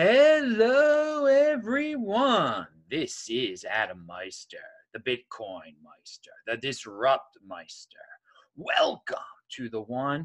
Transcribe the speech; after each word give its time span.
Hello, 0.00 1.26
everyone. 1.26 2.68
This 2.88 3.26
is 3.28 3.64
Adam 3.64 4.06
Meister, 4.06 4.58
the 4.94 5.00
Bitcoin 5.00 5.74
Meister, 5.82 6.30
the 6.46 6.56
Disrupt 6.56 7.36
Meister. 7.44 7.98
Welcome 8.54 9.18
to 9.56 9.68
the 9.68 9.80
One 9.80 10.24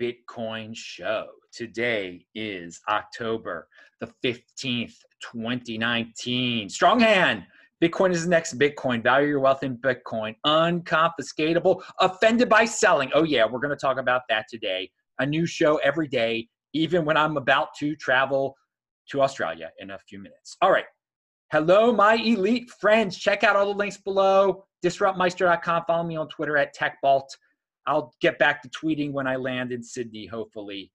Bitcoin 0.00 0.76
Show. 0.76 1.26
Today 1.52 2.24
is 2.36 2.80
October 2.88 3.66
the 4.00 4.12
15th, 4.24 4.94
2019. 5.20 6.68
Strong 6.68 7.00
hand. 7.00 7.42
Bitcoin 7.82 8.12
is 8.12 8.22
the 8.22 8.30
next 8.30 8.60
Bitcoin. 8.60 9.02
Value 9.02 9.26
your 9.26 9.40
wealth 9.40 9.64
in 9.64 9.76
Bitcoin. 9.78 10.36
Unconfiscatable. 10.46 11.82
Offended 11.98 12.48
by 12.48 12.64
selling. 12.64 13.10
Oh, 13.12 13.24
yeah, 13.24 13.44
we're 13.44 13.58
going 13.58 13.70
to 13.70 13.76
talk 13.76 13.98
about 13.98 14.22
that 14.28 14.46
today. 14.48 14.88
A 15.18 15.26
new 15.26 15.46
show 15.46 15.78
every 15.78 16.06
day, 16.06 16.46
even 16.74 17.04
when 17.04 17.16
I'm 17.16 17.36
about 17.36 17.70
to 17.80 17.96
travel 17.96 18.54
to 19.10 19.22
Australia 19.22 19.70
in 19.78 19.90
a 19.90 19.98
few 19.98 20.18
minutes. 20.18 20.56
All 20.62 20.70
right. 20.70 20.84
Hello, 21.52 21.92
my 21.92 22.14
elite 22.14 22.70
friends. 22.80 23.16
Check 23.16 23.42
out 23.42 23.56
all 23.56 23.66
the 23.66 23.78
links 23.78 23.96
below. 23.96 24.64
Disruptmeister.com. 24.84 25.84
Follow 25.86 26.04
me 26.04 26.16
on 26.16 26.28
Twitter 26.28 26.56
at 26.56 26.74
TechBalt. 26.76 27.26
I'll 27.86 28.14
get 28.20 28.38
back 28.38 28.62
to 28.62 28.68
tweeting 28.68 29.12
when 29.12 29.26
I 29.26 29.36
land 29.36 29.72
in 29.72 29.82
Sydney, 29.82 30.26
hopefully. 30.26 30.92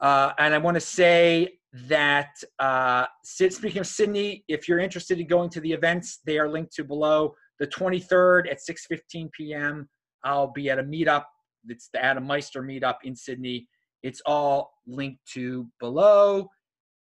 Uh, 0.00 0.32
and 0.38 0.52
I 0.52 0.58
want 0.58 0.74
to 0.74 0.80
say 0.80 1.58
that 1.72 2.30
uh, 2.58 3.06
speaking 3.22 3.78
of 3.78 3.86
Sydney, 3.86 4.44
if 4.48 4.68
you're 4.68 4.80
interested 4.80 5.20
in 5.20 5.26
going 5.26 5.48
to 5.50 5.60
the 5.60 5.72
events, 5.72 6.18
they 6.26 6.38
are 6.38 6.48
linked 6.48 6.74
to 6.74 6.84
below. 6.84 7.34
The 7.60 7.66
23rd 7.68 8.50
at 8.50 8.58
6:15 8.58 9.30
p.m. 9.32 9.88
I'll 10.24 10.52
be 10.52 10.70
at 10.70 10.80
a 10.80 10.82
meetup. 10.82 11.24
It's 11.68 11.88
the 11.92 12.04
Adam 12.04 12.26
Meister 12.26 12.62
meetup 12.62 12.96
in 13.04 13.14
Sydney. 13.14 13.68
It's 14.02 14.20
all 14.26 14.72
linked 14.86 15.24
to 15.34 15.68
below. 15.78 16.48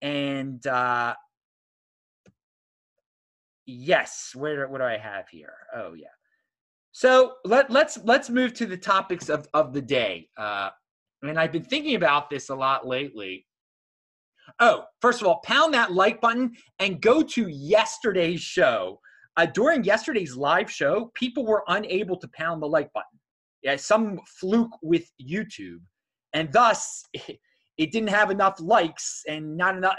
And 0.02 0.66
uh, 0.66 1.16
yes, 3.66 4.32
where 4.36 4.68
what 4.68 4.80
do 4.80 4.84
I 4.84 4.98
have 4.98 5.30
here? 5.30 5.54
Oh 5.76 5.94
yeah. 5.94 6.08
So 6.92 7.36
let 7.46 7.70
let's 7.70 8.00
let's 8.04 8.30
move 8.30 8.54
to 8.56 8.66
the 8.66 8.78
topics 8.78 9.30
of 9.30 9.48
of 9.54 9.74
the 9.74 9.82
day. 9.82 10.28
Uh, 10.38 10.70
and 11.24 11.40
I've 11.40 11.52
been 11.52 11.64
thinking 11.64 11.96
about 11.96 12.30
this 12.30 12.50
a 12.50 12.56
lot 12.56 12.88
lately. 12.88 13.46
Oh, 14.60 14.84
first 15.02 15.22
of 15.22 15.28
all, 15.28 15.40
pound 15.46 15.74
that 15.74 15.94
like 15.94 16.20
button 16.20 16.52
and 16.80 17.02
go 17.02 17.22
to 17.22 17.48
yesterday's 17.48 18.42
show. 18.42 19.00
Uh, 19.38 19.46
during 19.46 19.84
yesterday's 19.84 20.36
live 20.36 20.70
show, 20.70 21.12
people 21.14 21.46
were 21.46 21.64
unable 21.68 22.18
to 22.18 22.28
pound 22.34 22.62
the 22.62 22.68
like 22.68 22.92
button. 22.94 23.20
Yeah, 23.62 23.76
some 23.78 24.20
fluke 24.40 24.76
with 24.82 25.06
YouTube, 25.22 25.80
and 26.34 26.52
thus 26.52 27.04
it 27.82 27.92
didn't 27.92 28.10
have 28.10 28.30
enough 28.30 28.60
likes 28.60 29.24
and 29.28 29.58
not 29.58 29.76
enough. 29.76 29.96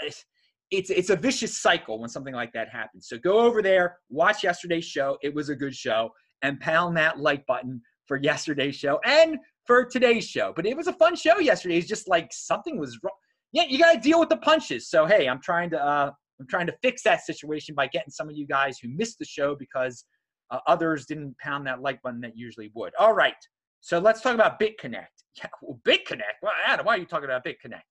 It's 0.71 0.89
it's 0.89 1.09
a 1.09 1.17
vicious 1.17 1.57
cycle 1.61 1.99
when 1.99 2.09
something 2.09 2.33
like 2.33 2.53
that 2.53 2.69
happens. 2.69 3.09
So 3.09 3.17
go 3.17 3.39
over 3.39 3.61
there, 3.61 3.97
watch 4.09 4.41
yesterday's 4.41 4.85
show. 4.85 5.17
It 5.21 5.35
was 5.35 5.49
a 5.49 5.55
good 5.55 5.75
show, 5.75 6.09
and 6.43 6.59
pound 6.61 6.95
that 6.95 7.19
like 7.19 7.45
button 7.45 7.81
for 8.07 8.17
yesterday's 8.23 8.75
show 8.75 8.99
and 9.05 9.37
for 9.67 9.83
today's 9.83 10.25
show. 10.25 10.53
But 10.55 10.65
it 10.65 10.77
was 10.77 10.87
a 10.87 10.93
fun 10.93 11.15
show 11.15 11.39
yesterday. 11.39 11.77
It's 11.77 11.87
just 11.87 12.07
like 12.07 12.29
something 12.31 12.79
was 12.79 12.97
wrong. 13.03 13.13
Yeah, 13.51 13.65
you 13.67 13.77
got 13.77 13.93
to 13.93 13.99
deal 13.99 14.19
with 14.19 14.29
the 14.29 14.37
punches. 14.37 14.89
So 14.89 15.05
hey, 15.05 15.27
I'm 15.27 15.41
trying 15.41 15.69
to 15.71 15.85
uh, 15.85 16.11
I'm 16.39 16.47
trying 16.47 16.67
to 16.67 16.75
fix 16.81 17.03
that 17.03 17.25
situation 17.25 17.75
by 17.75 17.87
getting 17.87 18.11
some 18.11 18.29
of 18.29 18.37
you 18.37 18.47
guys 18.47 18.79
who 18.79 18.87
missed 18.87 19.19
the 19.19 19.25
show 19.25 19.55
because 19.55 20.05
uh, 20.51 20.59
others 20.67 21.05
didn't 21.05 21.37
pound 21.39 21.67
that 21.67 21.81
like 21.81 22.01
button 22.01 22.21
that 22.21 22.37
usually 22.37 22.71
would. 22.75 22.93
All 22.97 23.13
right. 23.13 23.35
So 23.81 23.99
let's 23.99 24.21
talk 24.21 24.35
about 24.35 24.57
BitConnect. 24.57 25.22
Yeah, 25.37 25.47
well, 25.61 25.79
BitConnect. 25.85 26.41
Well, 26.41 26.53
Adam, 26.65 26.85
why 26.85 26.95
are 26.95 26.99
you 26.99 27.05
talking 27.05 27.25
about 27.25 27.45
BitConnect? 27.45 27.81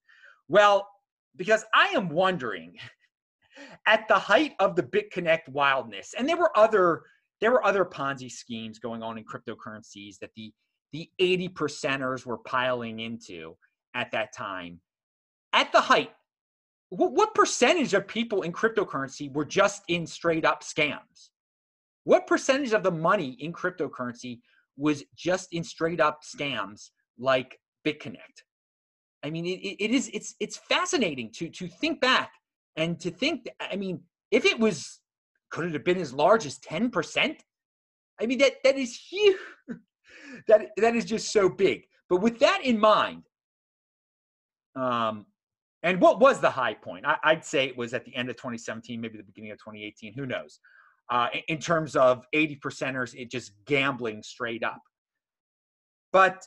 Well, 0.48 0.88
because 1.36 1.64
I 1.74 1.88
am 1.88 2.08
wondering, 2.08 2.76
at 3.86 4.06
the 4.08 4.18
height 4.18 4.52
of 4.58 4.76
the 4.76 4.82
BitConnect 4.82 5.48
wildness, 5.48 6.14
and 6.16 6.28
there 6.28 6.36
were 6.36 6.56
other 6.56 7.02
there 7.40 7.50
were 7.50 7.66
other 7.66 7.84
Ponzi 7.84 8.30
schemes 8.30 8.78
going 8.78 9.02
on 9.02 9.18
in 9.18 9.24
cryptocurrencies 9.24 10.18
that 10.20 10.30
the 10.36 10.52
the 10.92 11.08
80 11.18 11.48
percenters 11.50 12.24
were 12.26 12.38
piling 12.38 13.00
into 13.00 13.56
at 13.94 14.12
that 14.12 14.32
time. 14.36 14.80
At 15.52 15.72
the 15.72 15.80
height, 15.80 16.12
what 16.90 17.34
percentage 17.34 17.94
of 17.94 18.06
people 18.06 18.42
in 18.42 18.52
cryptocurrency 18.52 19.32
were 19.32 19.46
just 19.46 19.82
in 19.88 20.06
straight 20.06 20.44
up 20.44 20.62
scams? 20.62 21.30
What 22.04 22.26
percentage 22.26 22.72
of 22.72 22.82
the 22.82 22.90
money 22.90 23.36
in 23.40 23.52
cryptocurrency 23.52 24.40
was 24.76 25.04
just 25.16 25.48
in 25.52 25.64
straight 25.64 26.00
up 26.00 26.20
scams 26.22 26.90
like 27.18 27.58
BitConnect. 27.86 28.42
I 29.24 29.30
mean, 29.30 29.46
it, 29.46 29.76
it 29.78 29.90
is 29.90 30.10
it's 30.12 30.34
it's 30.40 30.56
fascinating 30.56 31.30
to 31.36 31.48
to 31.48 31.68
think 31.68 32.00
back 32.00 32.32
and 32.76 32.98
to 33.00 33.10
think. 33.10 33.46
I 33.60 33.76
mean, 33.76 34.00
if 34.30 34.44
it 34.44 34.58
was, 34.58 35.00
could 35.50 35.66
it 35.66 35.72
have 35.74 35.84
been 35.84 36.00
as 36.00 36.12
large 36.12 36.46
as 36.46 36.58
ten 36.58 36.90
percent? 36.90 37.42
I 38.20 38.26
mean, 38.26 38.38
that 38.38 38.54
that 38.64 38.76
is 38.76 38.96
huge. 38.96 39.36
that 40.48 40.70
that 40.76 40.96
is 40.96 41.04
just 41.04 41.32
so 41.32 41.48
big. 41.48 41.84
But 42.08 42.20
with 42.20 42.40
that 42.40 42.60
in 42.64 42.78
mind, 42.78 43.22
um, 44.74 45.26
and 45.82 46.00
what 46.00 46.20
was 46.20 46.40
the 46.40 46.50
high 46.50 46.74
point? 46.74 47.06
I, 47.06 47.34
would 47.34 47.44
say 47.44 47.66
it 47.66 47.76
was 47.76 47.94
at 47.94 48.04
the 48.04 48.14
end 48.14 48.28
of 48.28 48.36
2017, 48.36 49.00
maybe 49.00 49.18
the 49.18 49.24
beginning 49.24 49.52
of 49.52 49.58
2018. 49.58 50.14
Who 50.14 50.26
knows? 50.26 50.58
uh, 51.12 51.28
in 51.48 51.58
terms 51.58 51.96
of 51.96 52.26
80 52.32 52.56
percenters, 52.56 53.14
it 53.14 53.30
just 53.30 53.52
gambling 53.66 54.22
straight 54.22 54.64
up. 54.64 54.80
But 56.12 56.42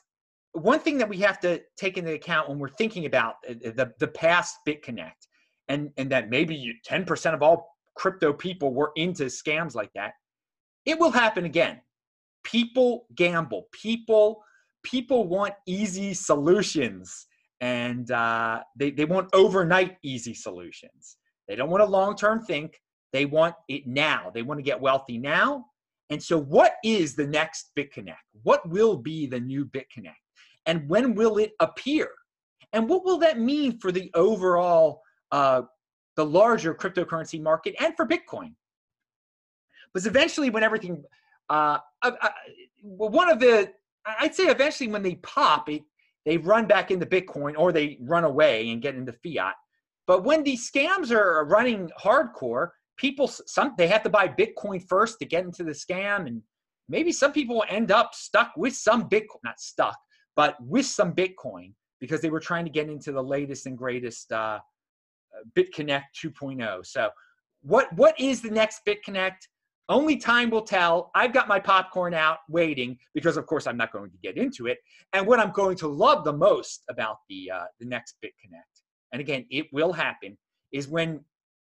one 0.55 0.79
thing 0.79 0.97
that 0.97 1.09
we 1.09 1.17
have 1.17 1.39
to 1.41 1.61
take 1.77 1.97
into 1.97 2.13
account 2.13 2.49
when 2.49 2.59
we're 2.59 2.69
thinking 2.69 3.05
about 3.05 3.35
the, 3.47 3.91
the 3.99 4.07
past 4.07 4.57
BitConnect, 4.67 5.11
and, 5.67 5.91
and 5.97 6.09
that 6.11 6.29
maybe 6.29 6.73
10% 6.87 7.33
of 7.33 7.41
all 7.41 7.75
crypto 7.95 8.31
people 8.31 8.73
were 8.73 8.91
into 8.95 9.25
scams 9.25 9.75
like 9.75 9.91
that, 9.95 10.13
it 10.85 10.99
will 10.99 11.11
happen 11.11 11.45
again. 11.45 11.81
People 12.43 13.07
gamble. 13.15 13.67
People 13.71 14.43
people 14.83 15.27
want 15.27 15.53
easy 15.65 16.13
solutions, 16.13 17.25
and 17.59 18.11
uh, 18.11 18.61
they 18.77 18.91
they 18.91 19.05
want 19.05 19.27
overnight 19.33 19.97
easy 20.03 20.35
solutions. 20.35 21.17
They 21.47 21.55
don't 21.55 21.71
want 21.71 21.81
a 21.81 21.87
long 21.87 22.15
term 22.15 22.45
think. 22.45 22.79
They 23.11 23.25
want 23.25 23.55
it 23.67 23.87
now. 23.87 24.31
They 24.33 24.43
want 24.43 24.59
to 24.59 24.63
get 24.63 24.79
wealthy 24.79 25.17
now. 25.17 25.65
And 26.11 26.21
so, 26.21 26.39
what 26.39 26.75
is 26.83 27.15
the 27.15 27.25
next 27.25 27.71
BitConnect? 27.75 28.13
What 28.43 28.67
will 28.69 28.97
be 28.97 29.25
the 29.25 29.39
new 29.39 29.65
BitConnect? 29.65 30.24
And 30.65 30.87
when 30.89 31.15
will 31.15 31.37
it 31.37 31.53
appear? 31.59 32.09
And 32.73 32.89
what 32.89 33.05
will 33.05 33.17
that 33.19 33.39
mean 33.39 33.79
for 33.79 33.91
the 33.91 34.11
overall, 34.13 35.01
uh, 35.31 35.63
the 36.15 36.25
larger 36.25 36.73
cryptocurrency 36.73 37.41
market 37.41 37.75
and 37.79 37.95
for 37.95 38.05
Bitcoin? 38.05 38.53
Because 39.93 40.07
eventually, 40.07 40.49
when 40.49 40.63
everything, 40.63 41.03
uh, 41.49 41.77
one 42.81 43.29
of 43.29 43.39
the, 43.39 43.71
I'd 44.05 44.35
say 44.35 44.45
eventually 44.45 44.89
when 44.89 45.03
they 45.03 45.15
pop, 45.15 45.69
it, 45.69 45.83
they 46.25 46.37
run 46.37 46.65
back 46.65 46.91
into 46.91 47.05
Bitcoin 47.05 47.53
or 47.57 47.71
they 47.71 47.97
run 48.01 48.23
away 48.23 48.69
and 48.71 48.81
get 48.81 48.95
into 48.95 49.13
fiat. 49.13 49.53
But 50.07 50.23
when 50.23 50.43
these 50.43 50.69
scams 50.69 51.11
are 51.11 51.45
running 51.45 51.91
hardcore, 51.99 52.69
people 52.97 53.27
some 53.27 53.73
they 53.77 53.87
have 53.87 54.03
to 54.03 54.09
buy 54.09 54.27
bitcoin 54.27 54.81
first 54.87 55.19
to 55.19 55.25
get 55.25 55.45
into 55.45 55.63
the 55.63 55.71
scam 55.71 56.27
and 56.27 56.41
maybe 56.87 57.11
some 57.11 57.31
people 57.31 57.63
end 57.69 57.91
up 57.91 58.13
stuck 58.13 58.51
with 58.55 58.73
some 58.75 59.09
bitcoin 59.09 59.43
not 59.43 59.59
stuck 59.59 59.97
but 60.35 60.55
with 60.61 60.85
some 60.85 61.13
bitcoin 61.13 61.73
because 61.99 62.21
they 62.21 62.29
were 62.29 62.39
trying 62.39 62.65
to 62.65 62.71
get 62.71 62.89
into 62.89 63.11
the 63.11 63.21
latest 63.21 63.65
and 63.65 63.77
greatest 63.77 64.31
uh, 64.31 64.59
bitconnect 65.57 66.03
2.0 66.23 66.85
so 66.85 67.09
what 67.61 67.91
what 67.97 68.19
is 68.19 68.41
the 68.41 68.49
next 68.49 68.81
bitconnect 68.87 69.47
only 69.89 70.17
time 70.17 70.49
will 70.49 70.61
tell 70.61 71.11
i've 71.15 71.33
got 71.33 71.47
my 71.47 71.59
popcorn 71.59 72.13
out 72.13 72.39
waiting 72.49 72.97
because 73.13 73.37
of 73.37 73.45
course 73.45 73.67
i'm 73.67 73.77
not 73.77 73.91
going 73.91 74.09
to 74.09 74.17
get 74.23 74.37
into 74.37 74.67
it 74.67 74.77
and 75.13 75.25
what 75.25 75.39
i'm 75.39 75.51
going 75.51 75.75
to 75.75 75.87
love 75.87 76.23
the 76.23 76.33
most 76.33 76.83
about 76.89 77.17
the 77.29 77.51
uh, 77.51 77.65
the 77.79 77.85
next 77.85 78.15
bitconnect 78.23 78.81
and 79.11 79.19
again 79.19 79.45
it 79.49 79.67
will 79.71 79.93
happen 79.93 80.37
is 80.71 80.87
when 80.87 81.23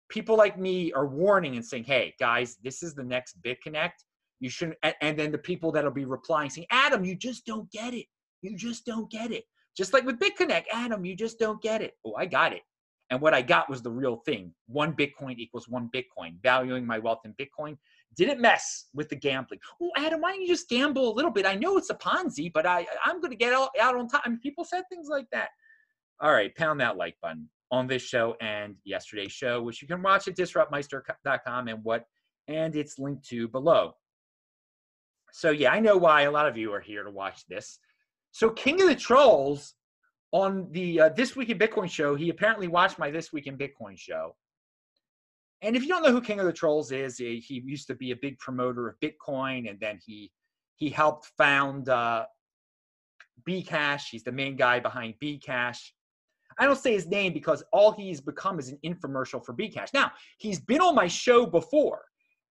people 0.10 0.38
like 0.38 0.58
me 0.58 0.92
are 0.94 1.06
warning 1.06 1.56
and 1.56 1.66
saying, 1.66 1.84
hey, 1.84 2.14
guys, 2.20 2.58
this 2.64 2.84
is 2.84 2.96
the 2.96 3.04
next 3.04 3.42
BitConnect. 3.42 3.92
You 4.40 4.50
shouldn't. 4.50 4.78
And 5.02 5.18
then 5.18 5.32
the 5.32 5.38
people 5.38 5.72
that'll 5.72 5.92
be 5.92 6.06
replying 6.06 6.50
saying, 6.50 6.68
Adam, 6.72 7.04
you 7.04 7.16
just 7.16 7.46
don't 7.46 7.70
get 7.72 7.94
it. 7.94 8.06
You 8.42 8.56
just 8.56 8.86
don't 8.86 9.10
get 9.10 9.32
it. 9.32 9.46
Just 9.76 9.94
like 9.94 10.06
with 10.06 10.20
BitConnect, 10.20 10.66
Adam, 10.72 11.06
you 11.06 11.16
just 11.16 11.40
don't 11.40 11.62
get 11.62 11.82
it. 11.82 11.94
Oh, 12.06 12.16
I 12.16 12.26
got 12.26 12.54
it. 12.54 12.62
And 13.10 13.22
what 13.22 13.34
I 13.34 13.42
got 13.42 13.70
was 13.70 13.82
the 13.82 13.92
real 13.92 14.18
thing. 14.26 14.54
One 14.68 14.94
Bitcoin 14.94 15.38
equals 15.38 15.70
one 15.70 15.90
Bitcoin. 15.96 16.42
Valuing 16.42 16.86
my 16.86 17.00
wealth 17.00 17.22
in 17.26 17.34
Bitcoin 17.34 17.78
didn't 18.16 18.42
mess 18.42 18.86
with 18.94 19.08
the 19.08 19.16
gambling. 19.16 19.60
Oh, 19.82 19.92
Adam, 19.96 20.22
why 20.22 20.32
don't 20.32 20.42
you 20.42 20.48
just 20.48 20.68
gamble 20.68 21.14
a 21.14 21.16
little 21.16 21.32
bit? 21.32 21.46
I 21.46 21.56
know 21.56 21.78
it's 21.78 21.90
a 21.90 21.96
Ponzi, 21.96 22.52
but 22.52 22.66
I, 22.66 22.86
I'm 23.06 23.22
going 23.22 23.32
to 23.32 23.38
get 23.38 23.54
out, 23.54 23.70
out 23.80 23.96
on 23.96 24.10
time. 24.10 24.40
People 24.42 24.66
said 24.66 24.84
things 24.90 25.08
like 25.10 25.28
that. 25.32 25.50
All 26.20 26.34
right, 26.34 26.54
pound 26.56 26.82
that 26.82 26.98
like 26.98 27.16
button 27.22 27.48
on 27.72 27.88
this 27.88 28.02
show 28.02 28.36
and 28.42 28.76
yesterday's 28.84 29.32
show, 29.32 29.62
which 29.62 29.82
you 29.82 29.88
can 29.88 30.02
watch 30.02 30.28
at 30.28 30.36
disruptmeister.com 30.36 31.68
and 31.68 31.84
what 31.84 32.06
and 32.48 32.76
it's 32.76 32.98
linked 32.98 33.28
to 33.28 33.48
below. 33.48 33.94
So 35.32 35.52
yeah, 35.52 35.72
I 35.72 35.80
know 35.80 35.98
why 35.98 36.24
a 36.24 36.32
lot 36.32 36.48
of 36.48 36.58
you 36.58 36.74
are 36.74 36.80
here 36.80 37.04
to 37.04 37.12
watch 37.12 37.46
this. 37.48 37.80
So 38.38 38.52
King 38.52 38.80
of 38.84 38.88
the 38.88 38.94
Trolls 38.94 39.74
on 40.32 40.68
the 40.70 41.02
uh, 41.02 41.10
This 41.10 41.36
Week 41.36 41.50
in 41.50 41.58
Bitcoin 41.58 41.90
show, 41.90 42.14
he 42.14 42.30
apparently 42.30 42.68
watched 42.68 43.00
my 43.00 43.10
This 43.10 43.34
Week 43.34 43.48
in 43.48 43.58
Bitcoin 43.58 43.98
show. 43.98 44.36
And 45.64 45.76
if 45.76 45.82
you 45.82 45.88
don't 45.88 46.04
know 46.04 46.12
who 46.12 46.22
King 46.22 46.40
of 46.40 46.46
the 46.46 46.54
Trolls 46.54 46.92
is, 46.92 47.18
he, 47.18 47.40
he 47.40 47.64
used 47.66 47.88
to 47.88 47.96
be 47.96 48.12
a 48.12 48.16
big 48.16 48.38
promoter 48.38 48.88
of 48.88 48.96
Bitcoin, 49.00 49.68
and 49.68 49.80
then 49.80 49.98
he 50.06 50.32
he 50.76 50.88
helped 50.88 51.32
found 51.36 51.90
uh, 51.90 52.28
Bcash. 53.50 54.04
He's 54.12 54.22
the 54.22 54.32
main 54.32 54.56
guy 54.56 54.80
behind 54.82 55.16
Bcash. 55.20 55.80
I 56.60 56.66
don't 56.68 56.78
say 56.78 56.94
his 56.94 57.08
name 57.08 57.34
because 57.34 57.64
all 57.74 57.92
he's 57.92 58.22
become 58.22 58.60
is 58.60 58.70
an 58.70 58.78
infomercial 58.86 59.44
for 59.44 59.56
Bcash. 59.56 59.96
Now, 59.96 60.12
he's 60.38 60.60
been 60.60 60.82
on 60.82 60.94
my 60.94 61.08
show 61.08 61.48
before, 61.48 62.04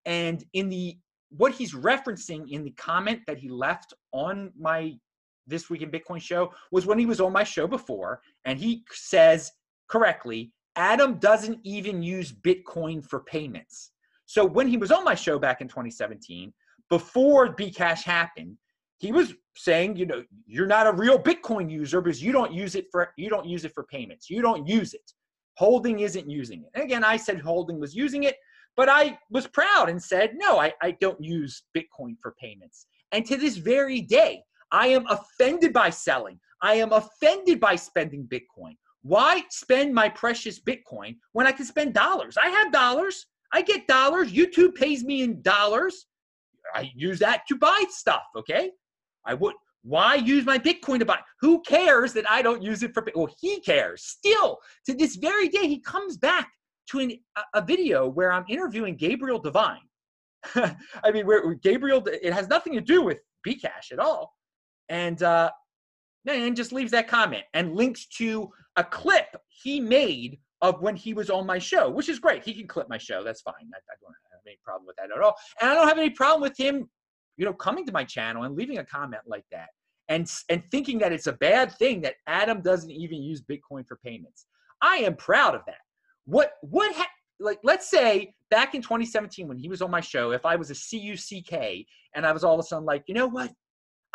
and 0.04 0.44
in 0.52 0.68
the 0.68 0.98
what 1.30 1.52
he's 1.52 1.74
referencing 1.74 2.50
in 2.50 2.64
the 2.64 2.72
comment 2.72 3.20
that 3.28 3.38
he 3.38 3.48
left 3.48 3.94
on 4.12 4.50
my 4.58 4.96
this 5.46 5.70
week 5.70 5.82
in 5.82 5.90
Bitcoin 5.90 6.20
show 6.20 6.52
was 6.72 6.86
when 6.86 6.98
he 6.98 7.06
was 7.06 7.20
on 7.20 7.32
my 7.32 7.44
show 7.44 7.66
before, 7.66 8.20
and 8.44 8.58
he 8.58 8.84
says 8.90 9.52
correctly, 9.88 10.52
Adam 10.76 11.18
doesn't 11.18 11.58
even 11.64 12.02
use 12.02 12.32
Bitcoin 12.32 13.04
for 13.04 13.20
payments. 13.20 13.92
So 14.26 14.44
when 14.44 14.68
he 14.68 14.76
was 14.76 14.90
on 14.90 15.04
my 15.04 15.14
show 15.14 15.38
back 15.38 15.60
in 15.60 15.68
2017, 15.68 16.52
before 16.90 17.54
Bcash 17.54 18.02
happened, 18.02 18.56
he 18.98 19.12
was 19.12 19.34
saying, 19.56 19.96
you 19.96 20.06
know, 20.06 20.24
you're 20.46 20.66
not 20.66 20.86
a 20.86 20.92
real 20.92 21.18
Bitcoin 21.18 21.70
user 21.70 22.00
because 22.00 22.22
you 22.22 22.32
don't 22.32 22.52
use 22.52 22.74
it 22.74 22.86
for 22.90 23.12
you 23.16 23.28
don't 23.28 23.46
use 23.46 23.64
it 23.64 23.72
for 23.74 23.84
payments. 23.84 24.30
You 24.30 24.42
don't 24.42 24.66
use 24.66 24.94
it. 24.94 25.12
Holding 25.54 26.00
isn't 26.00 26.28
using 26.28 26.62
it. 26.62 26.70
And 26.74 26.84
again, 26.84 27.04
I 27.04 27.16
said 27.16 27.40
Holding 27.40 27.80
was 27.80 27.94
using 27.94 28.24
it, 28.24 28.36
but 28.76 28.88
I 28.88 29.18
was 29.30 29.46
proud 29.46 29.88
and 29.88 30.02
said, 30.02 30.32
no, 30.34 30.58
I, 30.60 30.72
I 30.82 30.92
don't 31.00 31.20
use 31.22 31.62
Bitcoin 31.76 32.16
for 32.20 32.34
payments. 32.40 32.86
And 33.12 33.24
to 33.26 33.36
this 33.36 33.56
very 33.56 34.00
day, 34.02 34.42
I 34.72 34.88
am 34.88 35.06
offended 35.08 35.72
by 35.72 35.90
selling. 35.90 36.38
I 36.62 36.74
am 36.74 36.92
offended 36.92 37.60
by 37.60 37.76
spending 37.76 38.26
Bitcoin. 38.26 38.76
Why 39.02 39.42
spend 39.50 39.94
my 39.94 40.08
precious 40.08 40.60
Bitcoin 40.60 41.16
when 41.32 41.46
I 41.46 41.52
can 41.52 41.64
spend 41.64 41.94
dollars? 41.94 42.36
I 42.36 42.48
have 42.48 42.72
dollars. 42.72 43.26
I 43.52 43.62
get 43.62 43.86
dollars. 43.86 44.32
YouTube 44.32 44.74
pays 44.74 45.04
me 45.04 45.22
in 45.22 45.42
dollars. 45.42 46.06
I 46.74 46.90
use 46.94 47.20
that 47.20 47.42
to 47.48 47.56
buy 47.56 47.84
stuff, 47.88 48.24
okay? 48.36 48.70
I 49.24 49.34
would 49.34 49.54
why 49.82 50.16
use 50.16 50.44
my 50.44 50.58
Bitcoin 50.58 50.98
to 50.98 51.04
buy? 51.04 51.20
Who 51.40 51.62
cares 51.62 52.12
that 52.14 52.28
I 52.28 52.42
don't 52.42 52.60
use 52.60 52.82
it 52.82 52.92
for 52.92 53.06
well, 53.14 53.28
he 53.40 53.60
cares. 53.60 54.02
Still, 54.02 54.58
to 54.86 54.94
this 54.94 55.14
very 55.14 55.48
day, 55.48 55.68
he 55.68 55.78
comes 55.78 56.16
back 56.16 56.50
to 56.90 56.98
an, 56.98 57.12
a, 57.36 57.60
a 57.60 57.62
video 57.64 58.08
where 58.08 58.32
I'm 58.32 58.44
interviewing 58.48 58.96
Gabriel 58.96 59.38
Devine. 59.38 59.78
I 60.56 61.12
mean, 61.12 61.24
where, 61.24 61.46
where 61.46 61.54
Gabriel, 61.54 62.02
it 62.04 62.32
has 62.32 62.48
nothing 62.48 62.72
to 62.72 62.80
do 62.80 63.02
with 63.02 63.20
Bcash 63.46 63.92
at 63.92 64.00
all 64.00 64.35
and 64.88 65.22
uh, 65.22 65.50
and 66.26 66.56
just 66.56 66.72
leaves 66.72 66.90
that 66.92 67.08
comment 67.08 67.44
and 67.54 67.76
links 67.76 68.06
to 68.06 68.50
a 68.76 68.84
clip 68.84 69.36
he 69.48 69.80
made 69.80 70.38
of 70.62 70.80
when 70.80 70.96
he 70.96 71.14
was 71.14 71.30
on 71.30 71.46
my 71.46 71.58
show, 71.58 71.90
which 71.90 72.08
is 72.08 72.18
great. 72.18 72.42
He 72.42 72.54
can 72.54 72.66
clip 72.66 72.88
my 72.88 72.98
show. 72.98 73.22
That's 73.22 73.42
fine. 73.42 73.54
I, 73.54 73.78
I, 73.78 73.94
don't 74.00 74.14
have 74.32 74.40
any 74.46 74.58
problem 74.64 74.86
with 74.86 74.96
that 74.96 75.10
at 75.14 75.22
all. 75.22 75.34
And 75.60 75.70
I 75.70 75.74
don't 75.74 75.86
have 75.86 75.98
any 75.98 76.10
problem 76.10 76.40
with 76.40 76.58
him, 76.58 76.88
you 77.36 77.44
know, 77.44 77.52
coming 77.52 77.84
to 77.86 77.92
my 77.92 78.04
channel 78.04 78.44
and 78.44 78.56
leaving 78.56 78.78
a 78.78 78.84
comment 78.84 79.22
like 79.26 79.44
that 79.52 79.68
and 80.08 80.30
and 80.48 80.62
thinking 80.70 80.98
that 80.98 81.12
it's 81.12 81.26
a 81.26 81.32
bad 81.32 81.72
thing 81.72 82.00
that 82.02 82.14
Adam 82.26 82.62
doesn't 82.62 82.90
even 82.90 83.22
use 83.22 83.42
Bitcoin 83.42 83.86
for 83.86 83.96
payments. 84.04 84.46
I 84.82 84.96
am 84.96 85.16
proud 85.16 85.54
of 85.54 85.62
that. 85.66 85.80
What 86.24 86.52
what 86.62 86.94
ha- 86.94 87.10
like 87.40 87.58
let's 87.62 87.90
say 87.90 88.34
back 88.50 88.74
in 88.74 88.82
2017 88.82 89.48
when 89.48 89.58
he 89.58 89.68
was 89.68 89.82
on 89.82 89.90
my 89.90 90.00
show, 90.00 90.30
if 90.30 90.46
I 90.46 90.56
was 90.56 90.70
a 90.70 90.74
CUCK 90.74 91.86
and 92.14 92.26
I 92.26 92.32
was 92.32 92.44
all 92.44 92.54
of 92.54 92.60
a 92.60 92.62
sudden 92.62 92.84
like, 92.84 93.04
you 93.06 93.14
know 93.14 93.26
what? 93.26 93.50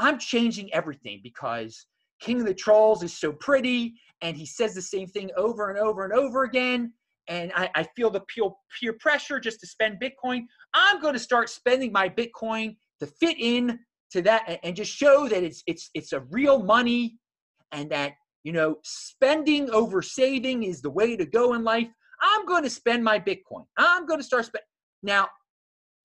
I'm 0.01 0.17
changing 0.17 0.73
everything 0.73 1.21
because 1.23 1.85
King 2.21 2.41
of 2.41 2.47
the 2.47 2.53
Trolls 2.53 3.03
is 3.03 3.17
so 3.17 3.31
pretty 3.31 3.93
and 4.21 4.35
he 4.35 4.45
says 4.45 4.73
the 4.73 4.81
same 4.81 5.07
thing 5.07 5.29
over 5.37 5.69
and 5.69 5.77
over 5.77 6.03
and 6.03 6.13
over 6.13 6.43
again. 6.43 6.93
And 7.27 7.51
I, 7.55 7.69
I 7.75 7.83
feel 7.95 8.09
the 8.09 8.21
peer, 8.21 8.45
peer 8.79 8.93
pressure 8.93 9.39
just 9.39 9.59
to 9.59 9.67
spend 9.67 10.01
Bitcoin. 10.01 10.41
I'm 10.73 10.99
going 11.01 11.13
to 11.13 11.19
start 11.19 11.49
spending 11.49 11.91
my 11.91 12.09
Bitcoin 12.09 12.77
to 12.99 13.05
fit 13.05 13.37
in 13.39 13.79
to 14.11 14.21
that 14.23 14.59
and 14.63 14.75
just 14.75 14.91
show 14.91 15.27
that 15.29 15.43
it's 15.43 15.63
it's 15.67 15.89
it's 15.93 16.11
a 16.11 16.19
real 16.31 16.61
money 16.61 17.17
and 17.71 17.89
that 17.91 18.13
you 18.43 18.51
know 18.51 18.75
spending 18.83 19.69
over 19.69 20.01
saving 20.01 20.63
is 20.63 20.81
the 20.81 20.89
way 20.89 21.15
to 21.15 21.25
go 21.25 21.53
in 21.53 21.63
life. 21.63 21.87
I'm 22.21 22.45
going 22.45 22.63
to 22.63 22.69
spend 22.69 23.03
my 23.03 23.19
Bitcoin. 23.19 23.65
I'm 23.77 24.05
going 24.05 24.19
to 24.19 24.25
start 24.25 24.45
spend 24.45 24.63
now. 25.01 25.27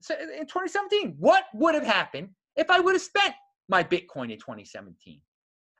So 0.02 0.14
in 0.14 0.46
2017, 0.46 1.16
what 1.18 1.44
would 1.54 1.74
have 1.74 1.84
happened 1.84 2.28
if 2.56 2.70
I 2.70 2.78
would 2.78 2.94
have 2.94 3.02
spent 3.02 3.34
my 3.68 3.82
Bitcoin 3.82 4.32
in 4.32 4.38
2017. 4.38 5.20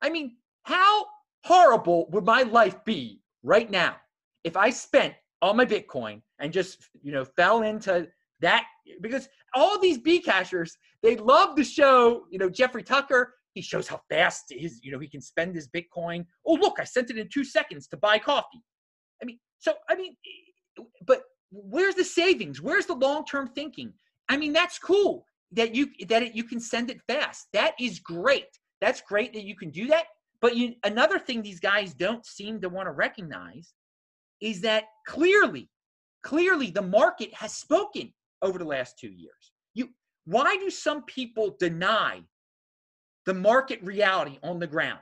I 0.03 0.11
mean, 0.11 0.37
how 0.62 1.06
horrible 1.44 2.09
would 2.11 2.25
my 2.25 2.43
life 2.43 2.85
be 2.85 3.21
right 3.43 3.71
now 3.71 3.97
if 4.44 4.56
I 4.56 4.71
spent 4.71 5.15
all 5.43 5.55
my 5.55 5.65
Bitcoin 5.65 6.23
and 6.38 6.53
just, 6.53 6.88
you 7.03 7.12
know, 7.12 7.25
fell 7.25 7.62
into 7.62 8.09
that? 8.41 8.65
Because 9.00 9.29
all 9.55 9.79
these 9.79 9.99
B 9.99 10.21
cashers, 10.21 10.77
they 11.03 11.17
love 11.17 11.56
to 11.56 11.65
show, 11.65 12.25
you 12.31 12.38
know, 12.38 12.50
Jeffrey 12.50 12.83
Tucker, 12.83 13.35
he 13.55 13.62
shows 13.62 13.89
how 13.89 14.00
fast 14.11 14.44
his, 14.50 14.81
you 14.82 14.93
know, 14.93 14.99
he 14.99 15.09
can 15.09 15.21
spend 15.21 15.55
his 15.55 15.69
Bitcoin. 15.69 16.27
Oh, 16.47 16.55
look, 16.55 16.79
I 16.79 16.85
sent 16.85 17.11
it 17.11 17.19
in 17.19 17.29
two 17.29 17.44
seconds 17.44 17.87
to 17.89 17.97
buy 17.97 18.19
coffee. 18.19 18.62
I 19.23 19.25
mean, 19.25 19.39
so, 19.59 19.75
I 19.89 19.94
mean, 19.94 20.15
but 21.06 21.23
where's 21.50 21.94
the 21.94 22.05
savings? 22.05 22.61
Where's 22.61 22.87
the 22.87 22.94
long 22.94 23.25
term 23.25 23.49
thinking? 23.49 23.94
I 24.29 24.37
mean, 24.37 24.53
that's 24.53 24.79
cool 24.79 25.25
that 25.52 25.75
you 25.75 25.88
that 26.08 26.22
it, 26.22 26.34
you 26.34 26.44
can 26.44 26.60
send 26.60 26.90
it 26.90 27.00
fast. 27.06 27.48
That 27.52 27.75
is 27.81 28.00
great. 28.00 28.46
That's 28.81 29.00
great 29.00 29.32
that 29.34 29.44
you 29.44 29.56
can 29.56 29.70
do 29.70 29.87
that. 29.88 30.06
But 30.40 30.56
you, 30.56 30.75
another 30.84 31.19
thing 31.19 31.43
these 31.43 31.60
guys 31.60 31.94
don't 31.94 32.25
seem 32.26 32.60
to 32.60 32.69
want 32.69 32.87
to 32.87 32.93
recognize 32.93 33.72
is 34.40 34.60
that 34.62 34.84
clearly, 35.06 35.70
clearly 36.22 36.70
the 36.70 36.82
market 36.82 37.32
has 37.34 37.54
spoken 37.54 38.12
over 38.43 38.58
the 38.58 38.64
last 38.64 38.98
two 38.98 39.08
years. 39.08 39.52
You, 39.75 39.88
why 40.25 40.56
do 40.56 40.69
some 40.69 41.04
people 41.04 41.56
deny 41.58 42.22
the 43.25 43.34
market 43.34 43.82
reality 43.82 44.38
on 44.43 44.58
the 44.58 44.66
ground 44.66 45.00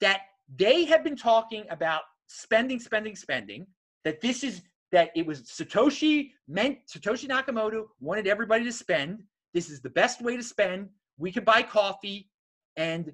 that 0.00 0.22
they 0.54 0.84
have 0.84 1.02
been 1.02 1.16
talking 1.16 1.64
about 1.70 2.02
spending, 2.26 2.78
spending, 2.78 3.16
spending? 3.16 3.66
That 4.04 4.20
this 4.20 4.44
is 4.44 4.60
that 4.92 5.10
it 5.16 5.26
was 5.26 5.42
Satoshi 5.42 6.32
meant 6.46 6.78
Satoshi 6.86 7.26
Nakamoto 7.26 7.86
wanted 8.00 8.26
everybody 8.26 8.64
to 8.64 8.72
spend 8.72 9.20
this 9.54 9.70
is 9.70 9.80
the 9.80 9.90
best 9.90 10.20
way 10.20 10.36
to 10.36 10.42
spend. 10.42 10.88
We 11.16 11.32
can 11.32 11.44
buy 11.44 11.62
coffee. 11.62 12.28
And 12.76 13.12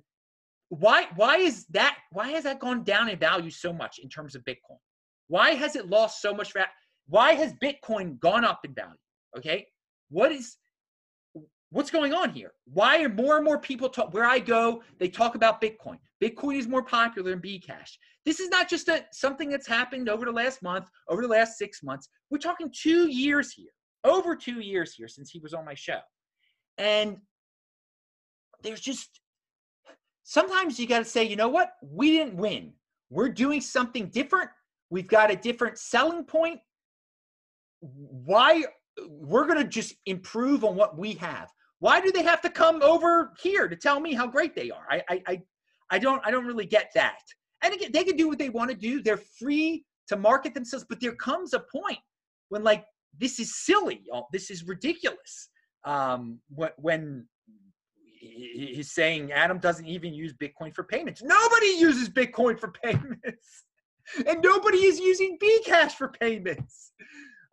why 0.71 1.09
why 1.17 1.37
is 1.37 1.67
that 1.67 1.99
why 2.11 2.29
has 2.31 2.45
that 2.45 2.61
gone 2.61 2.83
down 2.83 3.09
in 3.09 3.19
value 3.19 3.51
so 3.51 3.73
much 3.73 3.99
in 4.03 4.09
terms 4.09 4.35
of 4.35 4.43
Bitcoin? 4.45 4.79
Why 5.29 5.51
has 5.53 5.77
it 5.77 5.89
lost 5.89 6.23
so 6.23 6.35
much 6.35 6.53
value? 6.53 6.69
Why 7.07 7.35
has 7.35 7.53
Bitcoin 7.63 8.19
gone 8.19 8.45
up 8.45 8.61
in 8.65 8.75
value? 8.75 8.95
Okay. 9.37 9.67
What 10.09 10.33
is 10.33 10.57
what's 11.71 11.91
going 11.91 12.13
on 12.13 12.31
here? 12.31 12.53
Why 12.65 13.03
are 13.03 13.09
more 13.09 13.37
and 13.37 13.45
more 13.45 13.59
people 13.59 13.89
talk 13.89 14.13
where 14.13 14.25
I 14.25 14.39
go, 14.39 14.83
they 14.99 15.09
talk 15.09 15.35
about 15.35 15.61
Bitcoin. 15.61 15.99
Bitcoin 16.23 16.59
is 16.59 16.67
more 16.67 16.83
popular 16.83 17.31
than 17.31 17.41
Bcash. 17.41 17.91
This 18.27 18.41
is 18.41 18.49
not 18.49 18.69
just 18.69 18.89
a 18.89 19.05
something 19.13 19.49
that's 19.49 19.67
happened 19.67 20.09
over 20.09 20.25
the 20.25 20.33
last 20.33 20.63
month, 20.63 20.89
over 21.09 21.23
the 21.23 21.29
last 21.29 21.59
six 21.59 21.83
months. 21.83 22.09
We're 22.31 22.39
talking 22.39 22.73
two 22.75 23.09
years 23.09 23.53
here, 23.53 23.71
over 24.05 24.37
two 24.37 24.61
years 24.61 24.95
here 24.95 25.09
since 25.09 25.31
he 25.31 25.39
was 25.39 25.55
on 25.55 25.65
my 25.65 25.75
show. 25.75 26.01
And 26.81 27.19
there's 28.63 28.81
just 28.81 29.21
sometimes 30.23 30.81
you 30.81 30.87
got 30.87 31.01
to 31.01 31.05
say, 31.05 31.25
you 31.25 31.37
know 31.37 31.49
what? 31.49 31.73
We 31.83 32.11
didn't 32.13 32.37
win. 32.37 32.73
We're 33.11 33.29
doing 33.29 33.61
something 33.61 34.09
different. 34.09 34.49
We've 34.89 35.07
got 35.07 35.31
a 35.31 35.37
different 35.37 35.79
selling 35.79 36.25
point. 36.25 36.59
Why? 37.81 38.65
We're 39.09 39.47
going 39.47 39.59
to 39.59 39.69
just 39.69 39.95
improve 40.07 40.65
on 40.65 40.75
what 40.75 40.99
we 40.99 41.13
have. 41.15 41.49
Why 41.81 42.01
do 42.01 42.11
they 42.11 42.23
have 42.23 42.41
to 42.43 42.51
come 42.51 42.83
over 42.83 43.33
here 43.43 43.69
to 43.69 43.77
tell 43.77 44.01
me 44.01 44.15
how 44.15 44.27
great 44.27 44.55
they 44.55 44.71
are? 44.71 44.87
I, 44.91 45.03
I, 45.11 45.23
I, 45.27 45.43
I 45.91 45.99
don't, 45.99 46.23
I 46.25 46.31
don't 46.31 46.47
really 46.47 46.67
get 46.67 46.91
that. 46.95 47.21
And 47.63 47.75
again, 47.75 47.91
they 47.93 48.05
can 48.05 48.17
do 48.17 48.27
what 48.29 48.39
they 48.39 48.49
want 48.49 48.71
to 48.71 48.77
do. 48.77 49.03
They're 49.03 49.21
free 49.39 49.85
to 50.09 50.17
market 50.17 50.55
themselves, 50.55 50.87
but 50.89 51.01
there 51.01 51.15
comes 51.15 51.53
a 51.53 51.61
point 51.61 51.99
when 52.49 52.65
like 52.65 52.85
this 53.19 53.39
is 53.39 53.65
silly. 53.65 54.03
This 54.33 54.51
is 54.51 54.65
ridiculous 54.65 55.50
um, 55.85 56.41
when 56.77 57.27
he's 58.21 58.93
saying 58.93 59.33
Adam 59.33 59.59
doesn't 59.59 59.87
even 59.87 60.13
use 60.13 60.33
Bitcoin 60.33 60.75
for 60.75 60.85
payments. 60.85 61.23
Nobody 61.23 61.67
uses 61.79 62.09
Bitcoin 62.09 62.59
for 62.59 62.73
payments, 62.83 63.65
and 64.27 64.41
nobody 64.43 64.79
is 64.79 64.99
using 64.99 65.39
Bcash 65.39 65.93
for 65.93 66.09
payments. 66.09 66.93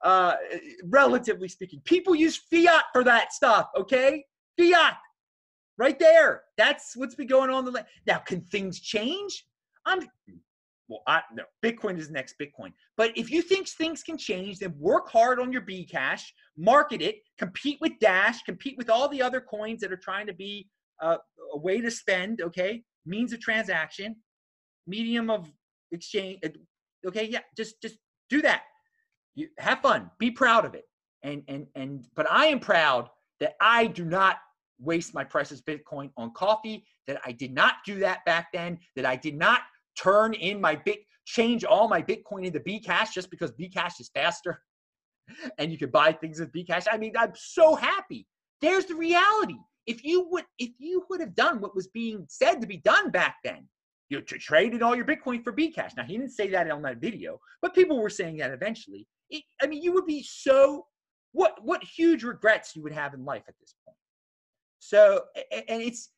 Uh, 0.04 0.36
relatively 0.84 1.48
speaking, 1.48 1.82
people 1.86 2.14
use 2.14 2.38
fiat 2.38 2.84
for 2.94 3.04
that 3.04 3.34
stuff. 3.34 3.70
Okay, 3.78 4.26
fiat, 4.60 4.98
right 5.78 5.98
there. 6.00 6.44
That's 6.58 6.96
what's 6.96 7.16
been 7.16 7.28
going 7.28 7.50
on. 7.50 7.66
The 7.66 7.86
now, 8.06 8.20
can 8.20 8.42
things 8.42 8.80
change? 8.80 9.46
I'm 9.86 10.02
well, 10.88 11.02
I 11.08 11.22
no, 11.34 11.44
Bitcoin 11.64 11.98
is 12.00 12.10
next 12.10 12.36
Bitcoin. 12.40 12.74
But 12.98 13.18
if 13.18 13.30
you 13.32 13.42
think 13.42 13.68
things 13.70 14.04
can 14.04 14.18
change, 14.18 14.60
then 14.60 14.74
work 14.80 15.10
hard 15.10 15.40
on 15.40 15.52
your 15.52 15.62
Bcash, 15.64 16.24
market 16.58 17.02
it, 17.02 17.18
compete 17.38 17.80
with 17.82 17.94
Dash, 18.00 18.42
compete 18.44 18.78
with 18.78 18.90
all 18.90 19.10
the 19.10 19.22
other 19.22 19.42
coins 19.42 19.82
that 19.82 19.92
are 19.92 19.98
trying 19.98 20.28
to 20.28 20.34
be 20.34 20.68
uh, 21.02 21.18
a 21.54 21.58
way 21.58 21.82
to 21.82 21.92
spend, 21.92 22.42
okay, 22.42 22.84
means 23.06 23.34
of 23.34 23.40
transaction. 23.42 24.16
medium 24.88 25.30
of 25.30 25.52
exchange. 25.92 26.40
uh, 26.46 26.50
Okay, 27.08 27.26
yeah, 27.26 27.42
just 27.56 27.82
just 27.82 27.98
do 28.30 28.42
that. 28.42 28.64
You 29.36 29.50
have 29.60 29.82
fun. 29.82 30.12
Be 30.20 30.32
proud 30.32 30.66
of 30.66 30.74
it. 30.76 30.86
And 31.24 31.44
and 31.48 31.68
and 31.76 32.06
but 32.16 32.30
I 32.32 32.48
am 32.48 32.60
proud 32.60 33.10
that 33.40 33.56
I 33.62 33.88
do 33.88 34.06
not 34.06 34.38
waste 34.80 35.14
my 35.14 35.24
precious 35.24 35.62
Bitcoin 35.62 36.12
on 36.18 36.32
coffee. 36.34 36.86
That 37.08 37.22
I 37.26 37.32
did 37.32 37.54
not 37.54 37.76
do 37.86 38.00
that 38.00 38.26
back 38.26 38.48
then. 38.54 38.80
That 38.96 39.06
I 39.06 39.16
did 39.16 39.36
not 39.38 39.62
turn 39.98 40.34
in 40.34 40.62
my 40.62 40.76
bit 40.76 41.00
change 41.26 41.66
all 41.66 41.88
my 41.90 42.02
Bitcoin 42.02 42.46
into 42.46 42.60
Bcash 42.60 43.12
just 43.14 43.30
because 43.30 43.52
Bcash 43.52 44.00
is 44.00 44.10
faster 44.14 44.62
and 45.58 45.72
you 45.72 45.78
can 45.78 45.90
buy 45.90 46.12
things 46.14 46.40
with 46.40 46.52
Bcash. 46.54 46.88
I 46.92 46.98
mean, 46.98 47.14
I'm 47.18 47.34
so 47.36 47.76
happy. 47.76 48.26
There's 48.62 48.86
the 48.86 48.96
reality. 48.96 49.58
If 49.86 50.04
you 50.04 50.28
would 50.32 50.46
if 50.60 50.72
you 50.80 51.06
would 51.10 51.22
have 51.22 51.36
done 51.36 51.62
what 51.62 51.76
was 51.76 51.88
being 51.88 52.26
said 52.30 52.62
to 52.62 52.68
be 52.68 52.78
done 52.78 53.12
back 53.12 53.36
then, 53.44 53.68
you 54.10 54.22
traded 54.22 54.82
all 54.82 54.96
your 54.96 55.06
Bitcoin 55.06 55.44
for 55.44 55.54
Bcash. 55.54 55.96
Now 55.96 56.04
he 56.04 56.18
didn't 56.18 56.32
say 56.32 56.50
that 56.50 56.70
on 56.70 56.82
that 56.84 56.98
video, 56.98 57.40
but 57.62 57.76
people 57.76 58.02
were 58.02 58.10
saying 58.10 58.38
that 58.38 58.52
eventually. 58.52 59.08
It, 59.30 59.44
I 59.62 59.68
mean, 59.68 59.82
you 59.82 59.94
would 59.94 60.06
be 60.06 60.24
so 60.24 60.86
what 61.34 61.58
what 61.62 61.84
huge 61.84 62.24
regrets 62.24 62.76
you 62.76 62.84
would 62.84 62.94
have 62.94 63.14
in 63.14 63.26
life 63.26 63.44
at 63.48 63.56
this 63.60 63.76
point. 63.86 63.98
So 64.80 65.24
and 65.36 65.82
it's 65.82 66.10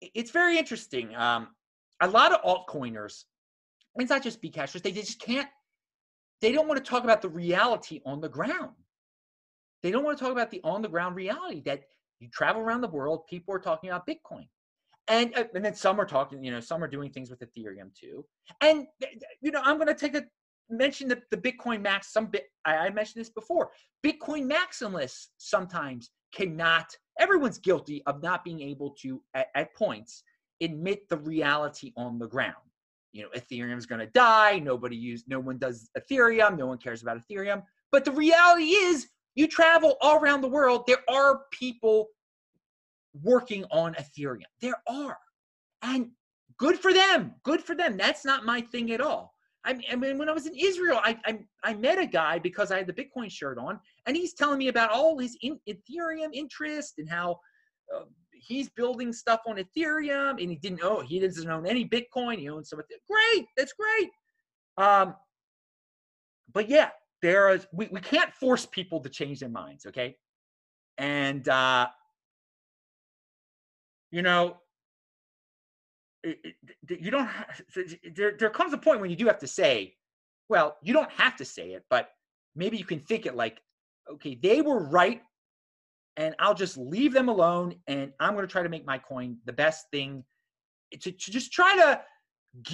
it's 0.00 0.30
very 0.30 0.58
interesting. 0.58 1.14
Um, 1.14 1.48
a 2.02 2.08
lot 2.08 2.32
of 2.32 2.42
altcoiners, 2.42 3.24
it's 3.96 4.10
not 4.10 4.22
just 4.22 4.42
Bcashers, 4.42 4.82
they 4.82 4.92
just 4.92 5.20
can't. 5.20 5.48
They 6.40 6.52
don't 6.52 6.66
want 6.68 6.84
to 6.84 6.90
talk 6.90 7.04
about 7.04 7.22
the 7.22 7.28
reality 7.28 8.00
on 8.04 8.20
the 8.20 8.28
ground. 8.28 8.74
They 9.82 9.90
don't 9.90 10.04
want 10.04 10.18
to 10.18 10.24
talk 10.24 10.32
about 10.32 10.50
the 10.50 10.60
on 10.64 10.82
the 10.82 10.88
ground 10.88 11.16
reality 11.16 11.62
that 11.66 11.82
you 12.22 12.28
travel 12.28 12.62
around 12.62 12.80
the 12.80 12.88
world, 12.88 13.26
people 13.28 13.54
are 13.54 13.58
talking 13.58 13.90
about 13.90 14.06
Bitcoin. 14.06 14.46
And, 15.08 15.36
uh, 15.36 15.44
and 15.54 15.64
then 15.64 15.74
some 15.74 16.00
are 16.00 16.06
talking, 16.06 16.44
you 16.44 16.52
know, 16.52 16.60
some 16.60 16.82
are 16.82 16.88
doing 16.88 17.10
things 17.10 17.30
with 17.30 17.40
Ethereum 17.40 17.92
too. 17.98 18.24
And, 18.60 18.86
you 19.40 19.50
know, 19.50 19.60
I'm 19.64 19.76
going 19.76 19.88
to 19.88 19.94
take 19.94 20.14
a 20.14 20.22
mention 20.70 21.08
the, 21.08 21.20
the 21.30 21.36
Bitcoin 21.36 21.82
max. 21.82 22.12
Some 22.12 22.26
bit, 22.26 22.46
I, 22.64 22.76
I 22.76 22.90
mentioned 22.90 23.20
this 23.20 23.30
before. 23.30 23.72
Bitcoin 24.06 24.50
maximalists 24.50 25.26
sometimes 25.38 26.10
cannot, 26.32 26.86
everyone's 27.18 27.58
guilty 27.58 28.02
of 28.06 28.22
not 28.22 28.44
being 28.44 28.60
able 28.60 28.94
to, 29.02 29.20
at, 29.34 29.48
at 29.56 29.74
points, 29.74 30.22
admit 30.62 31.08
the 31.08 31.16
reality 31.16 31.92
on 31.96 32.18
the 32.18 32.28
ground. 32.28 32.54
You 33.12 33.22
know, 33.22 33.28
Ethereum's 33.36 33.86
going 33.86 34.00
to 34.00 34.06
die. 34.06 34.58
Nobody 34.58 34.96
use, 34.96 35.24
no 35.26 35.38
one 35.38 35.58
does 35.58 35.90
Ethereum. 35.98 36.56
No 36.56 36.66
one 36.66 36.78
cares 36.78 37.02
about 37.02 37.18
Ethereum. 37.18 37.62
But 37.90 38.04
the 38.04 38.12
reality 38.12 38.70
is, 38.70 39.08
you 39.34 39.46
travel 39.46 39.96
all 40.00 40.18
around 40.18 40.40
the 40.40 40.48
world. 40.48 40.84
There 40.86 41.02
are 41.08 41.42
people 41.52 42.08
working 43.22 43.64
on 43.70 43.94
Ethereum. 43.94 44.42
There 44.60 44.80
are, 44.86 45.18
and 45.82 46.10
good 46.58 46.78
for 46.78 46.92
them. 46.92 47.34
Good 47.42 47.62
for 47.62 47.74
them. 47.74 47.96
That's 47.96 48.24
not 48.24 48.44
my 48.44 48.60
thing 48.60 48.92
at 48.92 49.00
all. 49.00 49.34
I 49.64 49.74
mean, 49.94 50.18
when 50.18 50.28
I 50.28 50.32
was 50.32 50.46
in 50.46 50.56
Israel, 50.56 50.98
I, 51.04 51.16
I, 51.24 51.38
I 51.62 51.74
met 51.74 51.98
a 51.98 52.06
guy 52.06 52.40
because 52.40 52.72
I 52.72 52.78
had 52.78 52.88
the 52.88 52.92
Bitcoin 52.92 53.30
shirt 53.30 53.58
on, 53.58 53.78
and 54.06 54.16
he's 54.16 54.34
telling 54.34 54.58
me 54.58 54.68
about 54.68 54.90
all 54.90 55.16
his 55.18 55.36
in, 55.40 55.60
Ethereum 55.68 56.30
interest 56.32 56.94
and 56.98 57.08
how 57.08 57.38
uh, 57.94 58.04
he's 58.42 58.68
building 58.70 59.12
stuff 59.12 59.40
on 59.46 59.56
Ethereum, 59.56 60.30
and 60.30 60.50
he 60.50 60.56
didn't 60.56 60.82
own 60.82 61.04
he 61.04 61.18
doesn't 61.20 61.48
own 61.48 61.66
any 61.66 61.88
Bitcoin. 61.88 62.38
He 62.38 62.48
owns 62.48 62.68
some. 62.68 62.80
Great, 63.08 63.46
that's 63.56 63.72
great. 63.72 64.10
Um, 64.76 65.14
but 66.52 66.68
yeah, 66.68 66.90
there 67.20 67.50
is 67.50 67.66
we, 67.72 67.88
we 67.90 68.00
can't 68.00 68.32
force 68.34 68.66
people 68.66 69.00
to 69.00 69.08
change 69.08 69.40
their 69.40 69.48
minds, 69.48 69.86
okay? 69.86 70.16
And 70.98 71.48
uh, 71.48 71.86
you 74.10 74.22
know, 74.22 74.56
it, 76.22 76.38
it, 76.88 77.00
you 77.00 77.10
don't. 77.10 77.26
Have, 77.26 77.62
there, 78.14 78.36
there 78.38 78.50
comes 78.50 78.72
a 78.72 78.78
point 78.78 79.00
when 79.00 79.10
you 79.10 79.16
do 79.16 79.26
have 79.26 79.38
to 79.38 79.46
say, 79.46 79.94
well, 80.48 80.76
you 80.82 80.92
don't 80.92 81.10
have 81.12 81.36
to 81.36 81.44
say 81.44 81.70
it, 81.70 81.84
but 81.88 82.10
maybe 82.54 82.76
you 82.76 82.84
can 82.84 83.00
think 83.00 83.26
it 83.26 83.36
like, 83.36 83.60
okay, 84.10 84.38
they 84.42 84.60
were 84.60 84.86
right, 84.88 85.22
and 86.16 86.34
I'll 86.38 86.54
just 86.54 86.76
leave 86.76 87.12
them 87.12 87.28
alone, 87.28 87.74
and 87.86 88.12
I'm 88.20 88.34
going 88.34 88.46
to 88.46 88.52
try 88.52 88.62
to 88.62 88.68
make 88.68 88.86
my 88.86 88.98
coin 88.98 89.36
the 89.44 89.52
best 89.52 89.86
thing. 89.90 90.24
To, 90.92 91.10
to 91.10 91.30
just 91.30 91.52
try 91.52 91.74
to 91.76 92.00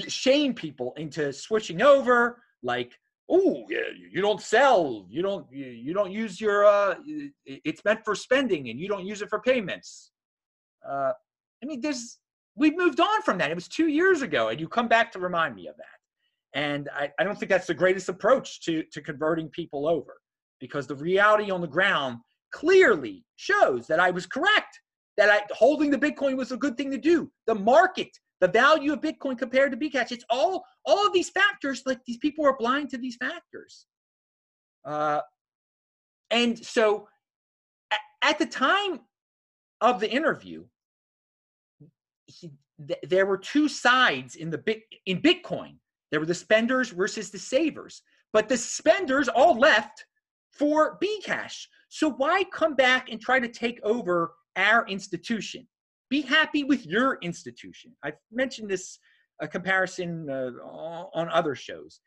shame 0.09 0.55
people 0.55 0.93
into 0.97 1.33
switching 1.33 1.83
over, 1.83 2.43
like, 2.63 2.99
oh, 3.31 3.65
yeah, 3.69 3.81
you 4.11 4.21
don't 4.21 4.41
sell, 4.41 5.07
you 5.09 5.23
don't, 5.23 5.47
you, 5.53 5.67
you 5.67 5.95
don't 5.95 6.11
use 6.11 6.41
your, 6.41 6.65
uh, 6.65 6.95
it's 7.45 7.85
meant 7.85 8.01
for 8.05 8.15
spending, 8.15 8.71
and 8.71 8.81
you 8.81 8.89
don't 8.89 9.07
use 9.07 9.23
it 9.23 9.29
for 9.29 9.41
payments. 9.41 10.11
Uh, 10.89 11.13
I 11.63 11.67
mean, 11.67 11.81
there's 11.81 12.19
we've 12.59 12.77
moved 12.77 13.01
on 13.01 13.23
from 13.23 13.39
that. 13.39 13.51
It 13.51 13.55
was 13.55 13.69
two 13.69 13.89
years 13.89 14.23
ago, 14.23 14.49
and 14.49 14.61
you 14.61 14.69
come 14.69 14.89
back 14.89 15.13
to 15.13 15.19
remind 15.19 15.55
me 15.55 15.69
of 15.69 15.77
that. 15.77 15.85
And 16.55 16.89
I, 16.95 17.11
I 17.19 17.25
don't 17.25 17.39
think 17.39 17.51
that's 17.51 17.67
the 17.67 17.75
greatest 17.75 18.09
approach 18.09 18.61
to, 18.63 18.83
to 18.93 19.01
converting 19.01 19.49
people 19.49 19.87
over 19.87 20.17
because 20.61 20.87
the 20.87 20.97
reality 20.97 21.51
on 21.51 21.61
the 21.61 21.69
ground 21.69 22.19
clearly 22.53 23.25
shows 23.37 23.87
that 23.87 24.01
I 24.01 24.11
was 24.11 24.27
correct, 24.27 24.81
that 25.17 25.31
I, 25.31 25.43
holding 25.55 25.91
the 25.91 25.99
Bitcoin 25.99 26.37
was 26.37 26.53
a 26.53 26.57
good 26.57 26.77
thing 26.77 26.91
to 26.91 26.99
do. 26.99 27.31
The 27.47 27.55
market, 27.55 28.11
the 28.41 28.49
value 28.49 28.93
of 28.93 29.01
Bitcoin 29.01 29.39
compared 29.39 29.73
to 29.73 29.77
Bcash, 29.77 30.13
it's 30.13 30.25
all, 30.31 30.65
all 30.85 31.07
of 31.07 31.13
these 31.13 31.31
factors, 31.31 31.83
like 31.87 31.99
these 32.07 32.19
people 32.19 32.47
are 32.47 32.57
blind 32.57 32.91
to 32.91 32.99
these 32.99 33.17
factors. 33.17 33.87
Uh, 34.85 35.21
and 36.31 36.59
so 36.59 37.09
at 38.23 38.39
the 38.39 38.47
time 38.47 39.01
of 39.81 40.01
the 40.01 40.11
interview, 40.11 40.65
he, 42.27 42.51
th- 42.87 43.01
there 43.05 43.27
were 43.27 43.39
two 43.39 43.69
sides 43.69 44.37
in 44.37 44.51
the 44.51 44.59
bit 44.59 44.83
in 45.07 45.21
Bitcoin. 45.23 45.77
There 46.11 46.21
were 46.21 46.27
the 46.27 46.35
spenders 46.35 46.91
versus 46.91 47.31
the 47.31 47.39
savers, 47.39 48.03
but 48.33 48.49
the 48.49 48.57
spenders 48.57 49.29
all 49.29 49.59
left 49.59 50.05
for 50.51 50.99
Bcash. 50.99 51.67
So 51.89 52.11
why 52.11 52.45
come 52.53 52.75
back 52.75 53.11
and 53.11 53.21
try 53.21 53.41
to 53.41 53.49
take 53.49 53.81
over 53.83 54.33
our 54.57 54.87
institution? 54.87 55.67
Be 56.11 56.21
happy 56.23 56.65
with 56.65 56.87
your 56.87 57.19
institution. 57.23 57.95
I've 58.03 58.17
mentioned 58.33 58.71
this 58.71 58.99
a 59.41 59.49
comparison 59.49 60.29
uh, 60.29 60.51
on 61.15 61.29
other 61.31 61.55
shows 61.55 62.01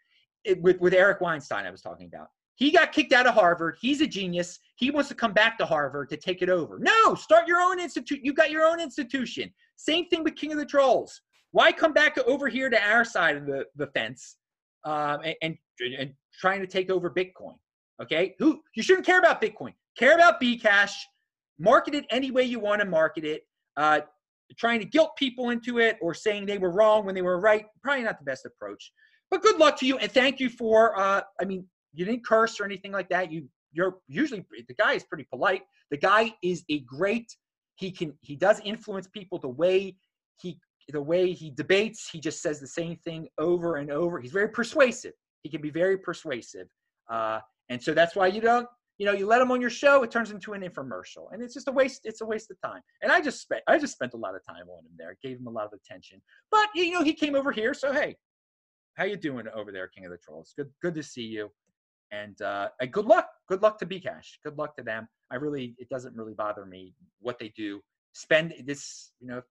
it, 0.44 0.62
with 0.62 0.80
with 0.80 0.94
Eric 0.94 1.22
Weinstein. 1.22 1.66
I 1.66 1.72
was 1.72 1.82
talking 1.82 2.08
about. 2.08 2.28
He 2.56 2.70
got 2.70 2.92
kicked 2.92 3.14
out 3.14 3.26
of 3.26 3.34
Harvard. 3.34 3.78
He's 3.82 4.02
a 4.02 4.08
genius. 4.08 4.60
He 4.76 4.92
wants 4.92 5.10
to 5.10 5.16
come 5.16 5.34
back 5.34 5.58
to 5.58 5.66
Harvard 5.66 6.10
to 6.10 6.18
take 6.18 6.42
it 6.42 6.50
over. 6.50 6.78
No, 6.80 7.16
start 7.16 7.48
your 7.48 7.60
own 7.60 7.80
institute. 7.80 8.20
You've 8.22 8.36
got 8.36 8.52
your 8.52 8.66
own 8.66 8.80
institution. 8.80 9.52
Same 9.78 10.08
thing 10.10 10.24
with 10.24 10.36
King 10.36 10.52
of 10.52 10.60
the 10.60 10.66
Trolls. 10.66 11.22
Why 11.52 11.72
come 11.72 11.94
back 11.94 12.18
over 12.20 12.48
here 12.48 12.70
to 12.70 12.82
our 12.82 13.04
side 13.04 13.36
of 13.36 13.46
the, 13.46 13.66
the 13.76 13.88
fence 13.88 14.38
um, 14.86 15.22
and, 15.24 15.36
and, 15.42 15.58
and 15.98 16.14
trying 16.40 16.62
to 16.62 16.68
take 16.68 16.92
over 16.92 17.10
Bitcoin? 17.10 17.56
Okay, 18.02 18.36
who 18.40 18.62
you 18.76 18.84
shouldn't 18.84 19.06
care 19.06 19.20
about 19.20 19.42
Bitcoin. 19.42 19.74
Care 19.98 20.16
about 20.16 20.42
Bcash. 20.42 20.94
Market 21.60 21.94
it 21.94 22.06
any 22.10 22.32
way 22.32 22.44
you 22.44 22.60
want 22.60 22.82
to 22.82 22.88
market 22.88 23.24
it. 23.24 23.44
Uh, 23.78 24.02
trying 24.58 24.80
to 24.80 24.86
guilt 24.86 25.12
people 25.18 25.50
into 25.50 25.80
it 25.80 25.98
or 26.02 26.14
saying 26.14 26.46
they 26.46 26.58
were 26.58 26.72
wrong 26.72 27.06
when 27.06 27.16
they 27.16 27.22
were 27.22 27.40
right. 27.40 27.66
Probably 27.84 28.04
not 28.04 28.20
the 28.20 28.26
best 28.26 28.46
approach. 28.46 28.92
But 29.30 29.42
good 29.42 29.58
luck 29.58 29.78
to 29.80 29.86
you 29.86 29.98
and 29.98 30.12
thank 30.12 30.40
you 30.40 30.50
for. 30.50 30.98
Uh, 31.00 31.22
I 31.40 31.46
mean, 31.46 31.66
you 31.94 32.06
didn't 32.06 32.26
curse 32.26 32.60
or 32.60 32.66
anything 32.66 32.92
like 32.92 33.10
that. 33.10 33.32
You 33.32 33.48
you're 33.74 34.00
usually 34.08 34.46
the 34.68 34.74
guy 34.74 34.94
is 34.94 35.04
pretty 35.04 35.26
polite. 35.30 35.62
The 35.92 35.98
guy 35.98 36.34
is 36.44 36.64
a 36.70 36.80
great 36.80 37.32
he 37.76 37.92
can 37.92 38.14
he 38.22 38.36
does 38.36 38.60
influence 38.66 39.08
people 39.08 39.40
the 39.40 39.50
way 39.50 39.96
he 40.42 40.60
the 40.90 41.02
way 41.02 41.32
he 41.32 41.50
debates. 41.52 42.10
He 42.12 42.20
just 42.20 42.42
says 42.42 42.60
the 42.60 42.68
same 42.68 42.98
thing 42.98 43.28
over 43.38 43.78
and 43.78 43.92
over. 43.92 44.20
He's 44.20 44.32
very 44.32 44.50
persuasive. 44.50 45.14
He 45.44 45.50
can 45.50 45.62
be 45.62 45.70
very 45.70 45.98
persuasive, 45.98 46.68
uh, 47.10 47.40
and 47.70 47.82
so 47.82 47.94
that's 47.94 48.16
why 48.16 48.28
you 48.28 48.42
don't 48.42 48.68
you 48.98 49.06
know 49.06 49.14
you 49.14 49.26
let 49.26 49.40
them 49.40 49.52
on 49.52 49.62
your 49.62 49.70
show. 49.70 50.04
It 50.04 50.12
turns 50.12 50.32
into 50.32 50.54
an 50.54 50.62
infomercial, 50.62 51.32
and 51.32 51.42
it's 51.42 51.54
just 51.54 51.68
a 51.68 51.72
waste. 51.72 52.02
It's 52.04 52.22
a 52.22 52.26
waste 52.26 52.52
of 52.52 52.62
time. 52.62 52.82
And 53.02 53.12
I 53.12 53.22
just 53.22 53.42
spent 53.42 53.62
I 53.68 53.78
just 53.78 53.94
spent 53.94 54.14
a 54.14 54.18
lot 54.18 54.36
of 54.36 54.46
time 54.46 54.70
on 54.70 54.86
him 54.86 54.92
there. 54.98 55.18
Gave 55.24 55.40
him 55.40 55.48
a 55.48 55.52
lot 55.52 55.66
of 55.66 55.74
attention, 55.74 56.22
but 56.50 56.70
you 56.76 56.92
know 56.92 57.04
he 57.04 57.14
came 57.14 57.36
over 57.36 57.52
here. 57.52 57.74
So 57.74 57.94
hey, 57.94 58.16
how 58.96 59.06
you 59.06 59.18
doing 59.18 59.48
over 59.56 59.72
there, 59.72 59.88
King 59.88 60.06
of 60.06 60.12
the 60.12 60.18
Trolls? 60.18 60.54
Good 60.56 60.70
good 60.82 60.96
to 60.96 61.04
see 61.04 61.24
you. 61.24 61.52
And, 62.12 62.42
uh, 62.42 62.70
good 62.92 63.06
luck. 63.06 63.30
Good 63.48 63.62
luck 63.62 63.80
to 63.80 63.86
Bcash. 63.86 64.38
Good 64.44 64.58
luck 64.58 64.76
to 64.76 64.84
them. 64.84 65.08
I 65.32 65.36
really, 65.36 65.76
it 65.78 65.90
doesn't 65.90 66.16
really 66.16 66.34
bother 66.34 66.66
me 66.66 66.94
what 67.20 67.40
they 67.40 67.54
do. 67.56 67.82
Spend 68.14 68.54
this, 68.66 69.12
you 69.20 69.28
know, 69.28 69.42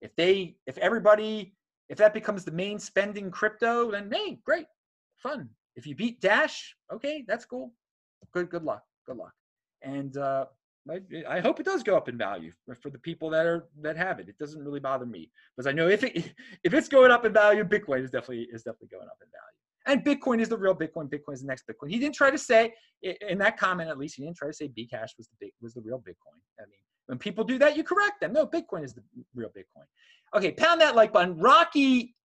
if 0.00 0.14
they, 0.16 0.56
if 0.66 0.78
everybody, 0.78 1.54
if 1.90 1.98
that 1.98 2.14
becomes 2.14 2.44
the 2.44 2.50
main 2.50 2.78
spending 2.78 3.30
crypto, 3.30 3.90
then 3.90 4.10
hey, 4.10 4.38
great, 4.44 4.66
fun. 5.16 5.50
If 5.78 5.86
you 5.86 5.94
beat 5.94 6.20
Dash, 6.20 6.74
okay, 6.92 7.24
that's 7.28 7.44
cool. 7.44 7.72
Good, 8.32 8.50
good 8.50 8.64
luck. 8.64 8.82
Good 9.06 9.16
luck. 9.16 9.32
And 9.82 10.16
uh, 10.16 10.46
I, 10.90 11.00
I 11.28 11.38
hope 11.38 11.60
it 11.60 11.66
does 11.66 11.84
go 11.84 11.96
up 11.96 12.08
in 12.08 12.18
value 12.18 12.52
for, 12.82 12.90
the 12.90 12.98
people 12.98 13.30
that 13.30 13.46
are 13.46 13.68
that 13.80 13.96
have 13.96 14.18
it. 14.18 14.28
It 14.28 14.36
doesn't 14.38 14.64
really 14.64 14.80
bother 14.80 15.06
me 15.06 15.30
because 15.56 15.68
I 15.68 15.72
know 15.72 15.86
if 15.88 16.02
it 16.02 16.16
if 16.64 16.74
it's 16.74 16.88
going 16.88 17.12
up 17.12 17.24
in 17.24 17.32
value, 17.32 17.62
Bitcoin 17.62 18.02
is 18.02 18.10
definitely 18.10 18.48
is 18.52 18.64
definitely 18.64 18.88
going 18.88 19.06
up 19.06 19.18
in 19.22 19.28
value. 19.30 19.58
And 19.86 20.04
Bitcoin 20.04 20.40
is 20.40 20.48
the 20.48 20.58
real 20.58 20.74
Bitcoin. 20.74 21.08
Bitcoin 21.08 21.34
is 21.34 21.42
the 21.42 21.46
next 21.46 21.64
Bitcoin. 21.70 21.90
He 21.90 22.00
didn't 22.00 22.16
try 22.16 22.32
to 22.32 22.38
say 22.38 22.74
in 23.02 23.38
that 23.38 23.56
comment, 23.56 23.88
at 23.88 23.98
least, 23.98 24.16
he 24.16 24.24
didn't 24.24 24.36
try 24.36 24.48
to 24.48 24.52
say 24.52 24.66
Bcash 24.66 25.10
was 25.16 25.28
the 25.28 25.36
big, 25.40 25.52
was 25.62 25.74
the 25.74 25.80
real 25.80 25.98
Bitcoin. 25.98 26.40
I 26.58 26.64
mean, 26.64 26.80
when 27.06 27.18
people 27.18 27.44
do 27.44 27.56
that, 27.58 27.76
you 27.76 27.84
correct 27.84 28.20
them. 28.20 28.32
No, 28.32 28.46
Bitcoin 28.46 28.84
is 28.84 28.94
the 28.94 29.02
real 29.34 29.50
Bitcoin. 29.50 29.84
Okay, 30.34 30.50
pound 30.50 30.80
that 30.80 30.96
like 30.96 31.12
button. 31.12 31.38
Rocky 31.38 32.16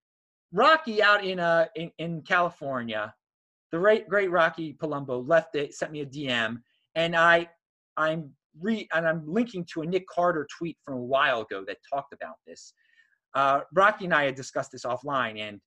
Rocky 0.53 1.01
out 1.01 1.25
in 1.25 1.39
uh 1.39 1.65
in, 1.75 1.91
in 1.97 2.21
California, 2.21 3.13
the 3.73 4.03
great 4.07 4.29
Rocky 4.29 4.73
Palumbo 4.73 5.27
left 5.27 5.55
it, 5.55 5.73
sent 5.73 5.91
me 5.91 6.01
a 6.01 6.05
DM, 6.05 6.57
and 6.93 7.15
I 7.15 7.49
I'm 7.97 8.29
re 8.61 8.87
and 8.93 9.07
I'm 9.07 9.23
linking 9.25 9.65
to 9.73 9.81
a 9.81 9.85
Nick 9.85 10.07
Carter 10.07 10.47
tweet 10.55 10.77
from 10.85 10.93
a 10.93 11.03
while 11.03 11.41
ago 11.41 11.63
that 11.67 11.77
talked 11.91 12.13
about 12.13 12.35
this. 12.45 12.73
Uh, 13.33 13.61
Rocky 13.73 14.05
and 14.05 14.13
I 14.13 14.25
had 14.25 14.35
discussed 14.35 14.71
this 14.71 14.85
offline, 14.85 15.39
and 15.39 15.59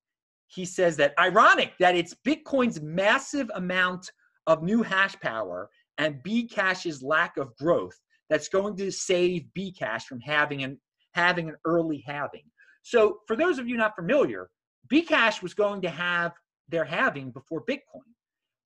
he 0.47 0.65
says 0.65 0.97
that 0.99 1.15
ironic 1.19 1.73
that 1.81 1.97
it's 1.97 2.15
Bitcoin's 2.25 2.81
massive 2.81 3.51
amount 3.57 4.09
of 4.47 4.63
new 4.63 4.85
hash 4.85 5.19
power 5.19 5.69
and 5.99 6.23
Bcash's 6.23 7.03
lack 7.03 7.37
of 7.37 7.57
growth 7.57 8.01
that's 8.31 8.49
going 8.49 8.77
to 8.77 8.93
save 8.93 9.47
Bcash 9.59 10.03
from 10.03 10.21
having 10.21 10.63
an 10.63 10.79
having 11.15 11.49
an 11.49 11.57
early 11.65 12.05
halving. 12.07 12.45
So 12.83 13.19
for 13.27 13.35
those 13.35 13.59
of 13.59 13.67
you 13.67 13.77
not 13.77 13.97
familiar, 13.97 14.49
Bcash 14.93 15.43
was 15.43 15.55
going 15.55 15.83
to 15.83 15.91
have 15.91 16.35
their 16.69 16.85
halving 16.85 17.31
before 17.31 17.65
Bitcoin. 17.65 18.13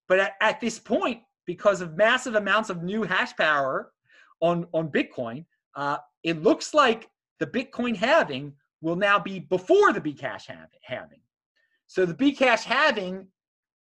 But 0.07 0.19
at, 0.19 0.33
at 0.41 0.61
this 0.61 0.79
point, 0.79 1.21
because 1.45 1.81
of 1.81 1.95
massive 1.97 2.35
amounts 2.35 2.69
of 2.69 2.83
new 2.83 3.03
hash 3.03 3.35
power 3.35 3.91
on, 4.41 4.67
on 4.73 4.89
Bitcoin, 4.89 5.45
uh, 5.75 5.97
it 6.23 6.41
looks 6.41 6.73
like 6.73 7.09
the 7.39 7.47
Bitcoin 7.47 7.95
halving 7.95 8.53
will 8.81 8.95
now 8.95 9.19
be 9.19 9.39
before 9.39 9.93
the 9.93 10.01
Bcash 10.01 10.49
halving. 10.83 11.21
So 11.87 12.05
the 12.05 12.13
Bcash 12.13 12.63
halving, 12.63 13.27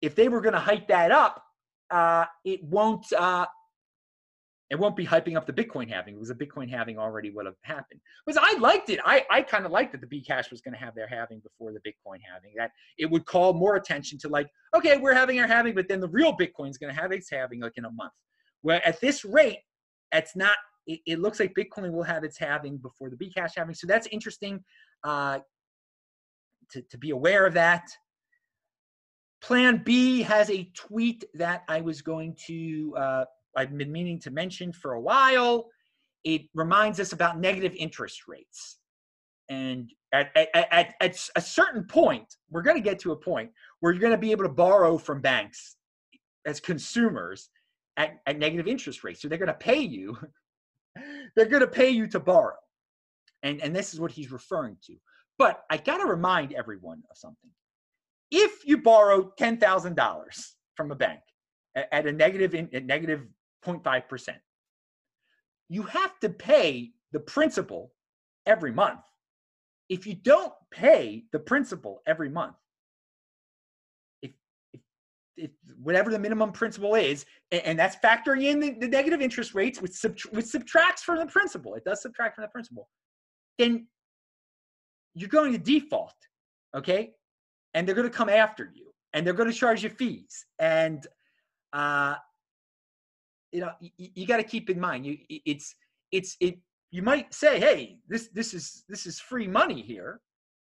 if 0.02 0.14
they 0.14 0.28
were 0.28 0.40
going 0.40 0.54
to 0.54 0.60
hike 0.60 0.88
that 0.88 1.10
up, 1.10 1.42
uh, 1.90 2.24
it 2.44 2.62
won't 2.62 3.04
uh, 3.12 3.46
it 4.70 4.78
won't 4.78 4.94
be 4.94 5.04
hyping 5.04 5.36
up 5.36 5.46
the 5.46 5.52
Bitcoin 5.52 5.90
halving 5.90 6.14
because 6.14 6.28
the 6.28 6.34
Bitcoin 6.34 6.70
halving 6.70 6.96
already 6.96 7.30
would 7.30 7.44
have 7.44 7.56
happened. 7.62 8.00
Because 8.24 8.40
I 8.40 8.56
liked 8.58 8.88
it. 8.88 9.00
I, 9.04 9.26
I 9.28 9.42
kind 9.42 9.66
of 9.66 9.72
liked 9.72 9.90
that 9.92 10.00
the 10.00 10.06
Bcash 10.06 10.52
was 10.52 10.60
going 10.60 10.74
to 10.74 10.78
have 10.78 10.94
their 10.94 11.08
halving 11.08 11.40
before 11.40 11.72
the 11.72 11.80
Bitcoin 11.80 12.18
halving. 12.24 12.52
That 12.56 12.70
it 12.96 13.10
would 13.10 13.26
call 13.26 13.52
more 13.52 13.74
attention 13.74 14.16
to 14.20 14.28
like, 14.28 14.48
okay, 14.74 14.96
we're 14.96 15.12
having 15.12 15.40
our 15.40 15.48
halving, 15.48 15.74
but 15.74 15.88
then 15.88 16.00
the 16.00 16.08
real 16.08 16.36
Bitcoin 16.36 16.70
is 16.70 16.78
going 16.78 16.94
to 16.94 17.00
have 17.00 17.10
its 17.10 17.28
halving 17.28 17.60
like 17.60 17.72
in 17.76 17.84
a 17.84 17.90
month. 17.90 18.12
Where 18.62 18.86
at 18.86 19.00
this 19.00 19.24
rate, 19.24 19.58
it's 20.12 20.36
not. 20.36 20.56
It, 20.86 21.00
it 21.04 21.18
looks 21.18 21.40
like 21.40 21.52
Bitcoin 21.54 21.90
will 21.92 22.04
have 22.04 22.22
its 22.22 22.38
halving 22.38 22.78
before 22.78 23.10
the 23.10 23.16
Bcash 23.16 23.52
halving. 23.56 23.74
So 23.74 23.88
that's 23.88 24.06
interesting 24.12 24.62
uh, 25.02 25.40
to 26.70 26.82
to 26.82 26.98
be 26.98 27.10
aware 27.10 27.44
of 27.44 27.54
that. 27.54 27.88
Plan 29.42 29.82
B 29.84 30.22
has 30.22 30.48
a 30.50 30.70
tweet 30.76 31.24
that 31.34 31.64
I 31.68 31.80
was 31.80 32.02
going 32.02 32.36
to. 32.46 32.94
Uh, 32.96 33.24
I've 33.56 33.76
been 33.76 33.92
meaning 33.92 34.18
to 34.20 34.30
mention 34.30 34.72
for 34.72 34.92
a 34.92 35.00
while. 35.00 35.68
It 36.24 36.42
reminds 36.54 37.00
us 37.00 37.12
about 37.12 37.38
negative 37.38 37.74
interest 37.76 38.28
rates. 38.28 38.78
And 39.48 39.90
at, 40.12 40.30
at, 40.36 40.48
at, 40.54 40.94
at 41.00 41.28
a 41.34 41.40
certain 41.40 41.84
point, 41.84 42.36
we're 42.50 42.62
going 42.62 42.76
to 42.76 42.82
get 42.82 43.00
to 43.00 43.12
a 43.12 43.16
point 43.16 43.50
where 43.80 43.92
you're 43.92 44.00
going 44.00 44.12
to 44.12 44.18
be 44.18 44.30
able 44.30 44.44
to 44.44 44.50
borrow 44.50 44.96
from 44.96 45.20
banks 45.20 45.76
as 46.46 46.60
consumers 46.60 47.50
at, 47.96 48.20
at 48.26 48.38
negative 48.38 48.68
interest 48.68 49.02
rates. 49.02 49.20
So 49.20 49.28
they're 49.28 49.38
going 49.38 49.48
to 49.48 49.54
pay 49.54 49.80
you. 49.80 50.16
they're 51.36 51.46
going 51.46 51.62
to 51.62 51.66
pay 51.66 51.90
you 51.90 52.06
to 52.08 52.20
borrow. 52.20 52.56
And, 53.42 53.60
and 53.60 53.74
this 53.74 53.92
is 53.92 54.00
what 54.00 54.12
he's 54.12 54.30
referring 54.30 54.76
to. 54.84 54.94
But 55.38 55.62
I 55.70 55.78
got 55.78 55.98
to 55.98 56.06
remind 56.06 56.52
everyone 56.52 57.02
of 57.10 57.16
something. 57.16 57.50
If 58.30 58.64
you 58.66 58.78
borrow 58.78 59.32
$10,000 59.40 60.20
from 60.76 60.92
a 60.92 60.94
bank 60.94 61.20
at, 61.74 61.88
at 61.90 62.06
a 62.06 62.12
negative, 62.12 62.54
in, 62.54 62.68
at 62.72 62.84
negative 62.84 63.26
0.5%. 63.64 64.28
You 65.68 65.82
have 65.82 66.18
to 66.20 66.28
pay 66.28 66.92
the 67.12 67.20
principal 67.20 67.92
every 68.46 68.72
month. 68.72 69.00
If 69.88 70.06
you 70.06 70.14
don't 70.14 70.52
pay 70.70 71.24
the 71.32 71.38
principal 71.38 72.02
every 72.06 72.28
month, 72.28 72.56
if, 74.22 74.32
if, 74.72 74.80
if 75.36 75.50
whatever 75.82 76.10
the 76.10 76.18
minimum 76.18 76.52
principal 76.52 76.94
is, 76.94 77.26
and, 77.50 77.62
and 77.62 77.78
that's 77.78 77.96
factoring 77.96 78.44
in 78.44 78.60
the, 78.60 78.70
the, 78.70 78.88
negative 78.88 79.20
interest 79.20 79.54
rates, 79.54 79.80
which, 79.80 79.92
subtra- 79.92 80.32
which 80.32 80.46
subtracts 80.46 81.02
from 81.02 81.18
the 81.18 81.26
principal, 81.26 81.74
it 81.74 81.84
does 81.84 82.02
subtract 82.02 82.36
from 82.36 82.42
the 82.42 82.48
principal, 82.48 82.88
then 83.58 83.86
you're 85.14 85.28
going 85.28 85.52
to 85.52 85.58
default, 85.58 86.14
okay? 86.76 87.10
And 87.74 87.86
they're 87.86 87.96
going 87.96 88.08
to 88.08 88.16
come 88.16 88.28
after 88.28 88.70
you, 88.74 88.92
and 89.12 89.26
they're 89.26 89.34
going 89.34 89.50
to 89.50 89.56
charge 89.56 89.82
you 89.82 89.90
fees. 89.90 90.46
And 90.58 91.04
uh, 91.72 92.14
you 93.52 93.60
know 93.60 93.72
you, 93.80 94.08
you 94.14 94.26
got 94.26 94.38
to 94.38 94.44
keep 94.44 94.70
in 94.70 94.78
mind 94.78 95.04
you 95.04 95.16
it's 95.28 95.74
it's 96.12 96.36
it 96.40 96.58
you 96.90 97.02
might 97.02 97.32
say 97.32 97.58
hey 97.58 97.98
this 98.08 98.28
this 98.34 98.54
is 98.54 98.84
this 98.88 99.06
is 99.06 99.18
free 99.20 99.46
money 99.46 99.82
here 99.82 100.20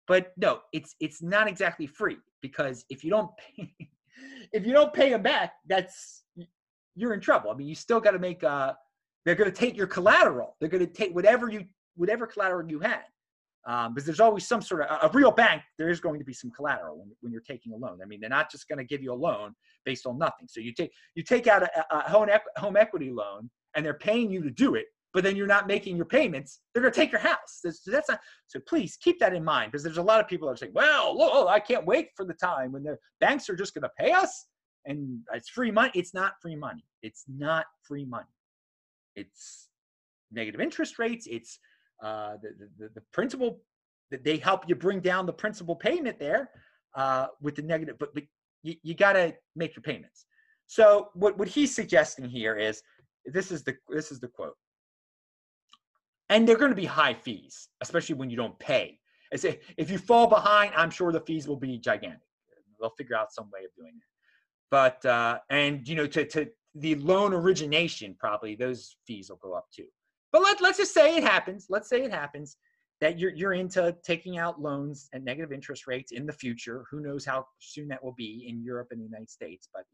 but 0.06 0.32
no 0.36 0.60
it's 0.72 0.94
it's 1.00 1.22
not 1.22 1.48
exactly 1.48 1.86
free 1.86 2.18
because 2.42 2.84
if 2.90 3.04
you 3.04 3.10
don't 3.10 3.30
pay 3.36 3.74
if 4.52 4.66
you 4.66 4.72
don't 4.72 4.92
pay 4.92 5.10
them 5.10 5.22
back 5.22 5.54
that's 5.66 6.24
you're 6.94 7.14
in 7.14 7.20
trouble. 7.20 7.50
I 7.50 7.54
mean 7.54 7.66
you 7.66 7.74
still 7.74 8.00
got 8.00 8.12
to 8.12 8.18
make 8.18 8.42
uh 8.44 8.72
they're 9.24 9.34
going 9.34 9.50
to 9.50 9.56
take 9.56 9.76
your 9.76 9.86
collateral. 9.86 10.54
They're 10.60 10.68
going 10.68 10.86
to 10.86 10.92
take 10.92 11.14
whatever 11.14 11.48
you 11.48 11.64
whatever 11.96 12.26
collateral 12.26 12.68
you 12.68 12.80
had 12.80 13.02
um, 13.66 13.94
because 13.94 14.06
there's 14.06 14.20
always 14.20 14.46
some 14.46 14.60
sort 14.60 14.82
of 14.82 15.10
a, 15.10 15.16
real 15.16 15.30
bank 15.30 15.62
there 15.78 15.88
is 15.88 16.00
going 16.00 16.18
to 16.18 16.24
be 16.24 16.32
some 16.32 16.50
collateral 16.50 16.98
when, 16.98 17.10
when 17.20 17.32
you're 17.32 17.42
taking 17.42 17.72
a 17.72 17.76
loan. 17.76 17.98
I 18.02 18.06
mean 18.06 18.20
they're 18.20 18.30
not 18.30 18.50
just 18.50 18.68
going 18.68 18.78
to 18.78 18.84
give 18.84 19.02
you 19.02 19.12
a 19.12 19.14
loan 19.14 19.54
based 19.84 20.06
on 20.06 20.18
nothing. 20.18 20.46
So 20.48 20.60
you 20.60 20.72
take 20.72 20.92
you 21.14 21.22
take 21.22 21.46
out 21.46 21.62
a, 21.62 21.96
a 21.96 22.10
home, 22.10 22.28
equ- 22.28 22.58
home 22.60 22.76
equity 22.76 23.10
loan 23.10 23.50
and 23.74 23.84
they're 23.84 23.94
paying 23.94 24.30
you 24.30 24.42
to 24.42 24.50
do 24.50 24.74
it 24.74 24.86
but 25.12 25.22
then 25.22 25.36
you're 25.36 25.46
not 25.46 25.68
making 25.68 25.96
your 25.96 26.06
payments 26.06 26.60
they're 26.72 26.82
going 26.82 26.92
to 26.92 27.00
take 27.00 27.12
your 27.12 27.20
house. 27.20 27.60
That's, 27.62 27.82
that's 27.84 28.08
not 28.08 28.20
so 28.46 28.60
please 28.66 28.96
keep 29.00 29.18
that 29.20 29.34
in 29.34 29.44
mind 29.44 29.72
because 29.72 29.84
there's 29.84 29.98
a 29.98 30.02
lot 30.02 30.20
of 30.20 30.28
people 30.28 30.48
that 30.48 30.54
are 30.54 30.56
saying 30.56 30.72
well 30.74 31.16
look, 31.16 31.48
i 31.48 31.60
can't 31.60 31.86
wait 31.86 32.08
for 32.16 32.24
the 32.24 32.34
time 32.34 32.72
when 32.72 32.82
the 32.82 32.96
banks 33.20 33.48
are 33.48 33.56
just 33.56 33.74
going 33.74 33.82
to 33.82 33.90
pay 33.98 34.12
us 34.12 34.46
and 34.86 35.20
it's 35.32 35.48
free 35.48 35.70
money 35.70 35.92
it's 35.94 36.14
not 36.14 36.32
free 36.42 36.56
money. 36.56 36.84
It's 37.04 37.24
not 37.28 37.66
free 37.86 38.06
money. 38.06 38.34
It's 39.14 39.68
negative 40.32 40.60
interest 40.60 40.98
rates. 40.98 41.26
It's 41.30 41.58
uh, 42.04 42.36
the, 42.42 42.68
the, 42.78 42.90
the 42.94 43.02
principal 43.12 43.60
that 44.10 44.22
they 44.22 44.36
help 44.36 44.68
you 44.68 44.74
bring 44.74 45.00
down 45.00 45.24
the 45.24 45.32
principal 45.32 45.74
payment 45.74 46.18
there 46.18 46.50
uh, 46.94 47.26
with 47.40 47.54
the 47.56 47.62
negative, 47.62 47.96
but, 47.98 48.14
but 48.14 48.24
you, 48.62 48.74
you 48.82 48.94
got 48.94 49.14
to 49.14 49.34
make 49.56 49.74
your 49.74 49.82
payments. 49.82 50.26
So 50.66 51.08
what, 51.14 51.38
what 51.38 51.48
he's 51.48 51.74
suggesting 51.74 52.28
here 52.28 52.56
is 52.56 52.82
this 53.24 53.50
is 53.50 53.64
the 53.64 53.74
this 53.88 54.12
is 54.12 54.20
the 54.20 54.28
quote. 54.28 54.54
And 56.30 56.46
they're 56.46 56.58
going 56.58 56.70
to 56.70 56.76
be 56.76 56.86
high 56.86 57.14
fees, 57.14 57.68
especially 57.82 58.14
when 58.16 58.30
you 58.30 58.36
don't 58.36 58.58
pay. 58.58 58.98
As 59.32 59.44
if, 59.44 59.58
if 59.76 59.90
you 59.90 59.98
fall 59.98 60.26
behind, 60.26 60.72
I'm 60.76 60.90
sure 60.90 61.12
the 61.12 61.20
fees 61.20 61.46
will 61.48 61.56
be 61.56 61.78
gigantic. 61.78 62.20
They'll 62.80 62.90
figure 62.90 63.16
out 63.16 63.32
some 63.32 63.50
way 63.52 63.64
of 63.64 63.74
doing 63.76 63.92
it. 63.96 64.08
But 64.70 65.04
uh, 65.06 65.38
and 65.50 65.86
you 65.88 65.96
know 65.96 66.06
to 66.06 66.26
to 66.26 66.48
the 66.74 66.96
loan 66.96 67.32
origination, 67.32 68.14
probably 68.18 68.54
those 68.54 68.96
fees 69.06 69.30
will 69.30 69.36
go 69.36 69.54
up 69.54 69.66
too. 69.74 69.86
But 70.34 70.42
let, 70.42 70.60
let's 70.60 70.78
just 70.78 70.92
say 70.92 71.16
it 71.16 71.22
happens. 71.22 71.66
Let's 71.70 71.88
say 71.88 72.02
it 72.02 72.10
happens 72.10 72.56
that 73.00 73.20
you're, 73.20 73.30
you're 73.30 73.52
into 73.52 73.96
taking 74.02 74.36
out 74.36 74.60
loans 74.60 75.08
at 75.12 75.22
negative 75.22 75.52
interest 75.52 75.86
rates 75.86 76.10
in 76.10 76.26
the 76.26 76.32
future. 76.32 76.84
Who 76.90 76.98
knows 76.98 77.24
how 77.24 77.46
soon 77.60 77.86
that 77.88 78.02
will 78.02 78.16
be 78.18 78.44
in 78.48 78.60
Europe 78.60 78.88
and 78.90 78.98
the 78.98 79.04
United 79.04 79.30
States. 79.30 79.68
But 79.72 79.84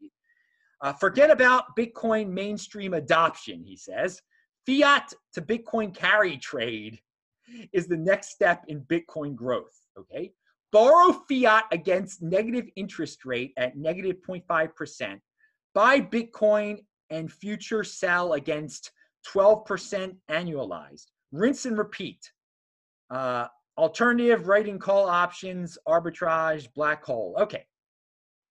uh, 0.81 0.93
forget 0.93 1.29
about 1.29 1.77
Bitcoin 1.77 2.29
mainstream 2.29 2.95
adoption, 2.95 3.63
he 3.63 3.77
says. 3.77 4.19
Fiat 4.65 5.13
to 5.33 5.43
Bitcoin 5.43 5.93
carry 5.93 6.37
trade 6.37 6.99
is 7.71 7.85
the 7.85 7.97
next 7.97 8.31
step 8.31 8.63
in 8.67 8.81
Bitcoin 8.85 9.35
growth. 9.35 9.77
Okay. 9.95 10.31
Borrow 10.71 11.21
fiat 11.29 11.65
against 11.71 12.23
negative 12.23 12.65
interest 12.75 13.25
rate 13.25 13.53
at 13.57 13.77
negative 13.77 14.15
0.5%. 14.27 15.19
Buy 15.75 16.01
Bitcoin 16.01 16.79
and 17.11 17.31
future 17.31 17.83
sell 17.83 18.33
against 18.33 18.89
12% 19.27 20.15
annualized. 20.29 21.07
Rinse 21.31 21.65
and 21.65 21.77
repeat. 21.77 22.19
Uh, 23.09 23.47
alternative 23.77 24.47
writing 24.47 24.79
call 24.79 25.07
options, 25.07 25.77
arbitrage, 25.87 26.67
black 26.75 27.03
hole. 27.03 27.35
Okay. 27.39 27.65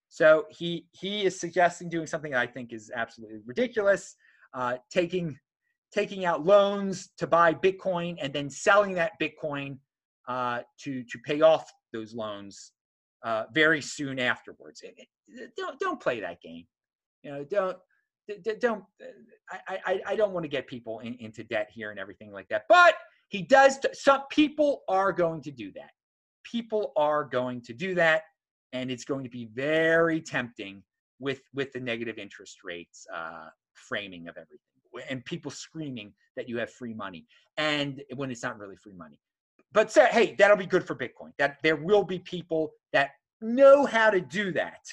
So 0.09 0.47
he 0.51 0.87
he 0.91 1.25
is 1.25 1.39
suggesting 1.39 1.89
doing 1.89 2.07
something 2.07 2.35
I 2.35 2.47
think 2.47 2.73
is 2.73 2.91
absolutely 2.95 3.41
ridiculous, 3.47 4.17
uh, 4.55 4.79
taking 4.91 5.39
taking 5.93 6.25
out 6.25 6.45
loans 6.45 7.11
to 7.19 7.27
buy 7.27 7.55
Bitcoin 7.55 8.17
and 8.21 8.33
then 8.33 8.51
selling 8.51 8.93
that 8.95 9.13
Bitcoin 9.23 9.79
uh, 10.29 10.61
to 10.81 11.05
to 11.05 11.19
pay 11.25 11.43
off 11.43 11.71
those 11.93 12.13
loans 12.13 12.73
uh, 13.23 13.45
very 13.53 13.81
soon 13.81 14.19
afterwards. 14.19 14.83
Don't 15.57 15.79
don't 15.79 16.01
play 16.01 16.21
that 16.21 16.41
game. 16.41 16.67
You 17.23 17.33
know, 17.33 17.45
don't 17.45 17.79
don't 18.61 18.85
I, 19.51 19.79
I, 19.85 20.01
I 20.07 20.17
don't 20.17 20.33
want 20.33 20.45
to 20.45 20.49
get 20.49 20.67
people 20.67 21.01
in, 21.01 21.15
into 21.21 21.45
debt 21.45 21.71
here 21.73 21.91
and 21.91 21.99
everything 21.99 22.33
like 22.33 22.49
that. 22.49 22.65
But 22.69 22.95
he 23.29 23.43
does. 23.43 23.79
Some 23.93 24.23
people 24.31 24.83
are 24.89 25.13
going 25.13 25.43
to 25.43 25.51
do 25.51 25.73
that. 25.73 25.91
People 26.45 26.93
are 26.97 27.25
going 27.25 27.61
to 27.63 27.73
do 27.73 27.95
that, 27.95 28.23
and 28.73 28.91
it's 28.91 29.05
going 29.05 29.25
to 29.25 29.31
be 29.31 29.49
very 29.55 30.21
tempting 30.21 30.83
with 31.19 31.41
with 31.55 31.73
the 31.73 31.81
negative 31.81 32.19
interest 32.19 32.59
rates 32.65 33.07
uh, 33.15 33.49
framing 33.75 34.29
of 34.29 34.37
everything, 34.37 35.09
and 35.09 35.25
people 35.25 35.51
screaming 35.51 36.13
that 36.37 36.49
you 36.49 36.59
have 36.59 36.71
free 36.71 36.95
money, 36.95 37.27
and 37.57 38.03
when 38.17 38.31
it's 38.31 38.43
not 38.43 38.59
really 38.59 38.77
free 38.77 38.95
money. 38.95 39.19
But 39.73 39.93
say, 39.93 40.09
hey, 40.11 40.35
that'll 40.37 40.57
be 40.57 40.67
good 40.67 40.85
for 40.85 40.97
Bitcoin. 40.97 41.33
That 41.39 41.59
there 41.63 41.77
will 41.77 42.03
be 42.03 42.19
people 42.19 42.73
that 42.93 43.11
know 43.41 43.87
how 43.87 44.11
to 44.11 44.21
do 44.21 44.53
that, 44.53 44.85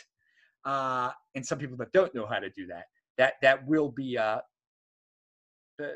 uh, 0.65 1.11
and 1.33 1.45
some 1.45 1.57
people 1.57 1.77
that 1.77 1.91
don't 1.91 2.13
know 2.13 2.27
how 2.27 2.39
to 2.39 2.49
do 2.51 2.67
that, 2.67 2.85
that 3.17 3.33
that 3.41 3.65
will 3.67 3.89
be 3.89 4.17
uh, 4.17 4.39
uh, 5.81 5.87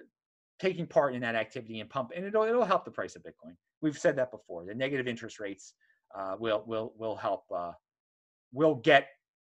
taking 0.59 0.85
part 0.85 1.15
in 1.15 1.21
that 1.21 1.35
activity 1.35 1.79
and 1.79 1.89
pump, 1.89 2.11
and 2.15 2.25
it'll 2.25 2.43
it'll 2.43 2.65
help 2.65 2.85
the 2.85 2.91
price 2.91 3.15
of 3.15 3.23
Bitcoin. 3.23 3.55
We've 3.81 3.97
said 3.97 4.15
that 4.17 4.31
before. 4.31 4.65
The 4.65 4.75
negative 4.75 5.07
interest 5.07 5.39
rates 5.39 5.73
uh, 6.15 6.35
will 6.39 6.63
will 6.67 6.93
will 6.97 7.15
help. 7.15 7.43
Uh, 7.53 7.71
will 8.53 8.75
get 8.75 9.07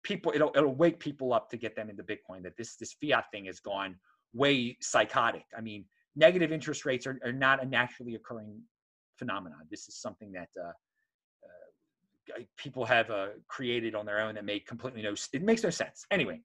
people. 0.04 0.32
It'll 0.36 0.52
it'll 0.56 0.76
wake 0.76 1.00
people 1.00 1.34
up 1.34 1.50
to 1.50 1.58
get 1.58 1.76
them 1.76 1.89
into 1.89 2.04
Bitcoin. 2.04 2.43
That 2.43 2.58
this 2.58 2.76
this 2.76 2.93
fiat 2.93 3.26
thing 3.32 3.45
has 3.45 3.60
gone 3.60 3.95
way 4.34 4.78
psychotic. 4.82 5.45
I 5.58 5.62
mean, 5.62 5.86
negative 6.15 6.52
interest 6.52 6.86
rates 6.86 7.08
are, 7.08 7.19
are 7.24 7.34
not 7.34 7.63
a 7.63 7.65
naturally 7.65 8.15
occurring 8.15 8.62
phenomenon. 9.17 9.60
This 9.69 9.88
is 9.88 10.00
something 10.00 10.32
that 10.34 10.50
uh, 10.60 10.71
uh, 12.38 12.41
people 12.58 12.86
have 12.86 13.08
created 13.47 13.95
on 13.95 14.06
their 14.06 14.19
own 14.19 14.36
that 14.36 14.45
make 14.45 14.67
completely 14.67 15.02
no. 15.02 15.15
It 15.34 15.43
makes 15.43 15.63
no 15.63 15.69
sense. 15.69 16.06
Anyway, 16.12 16.41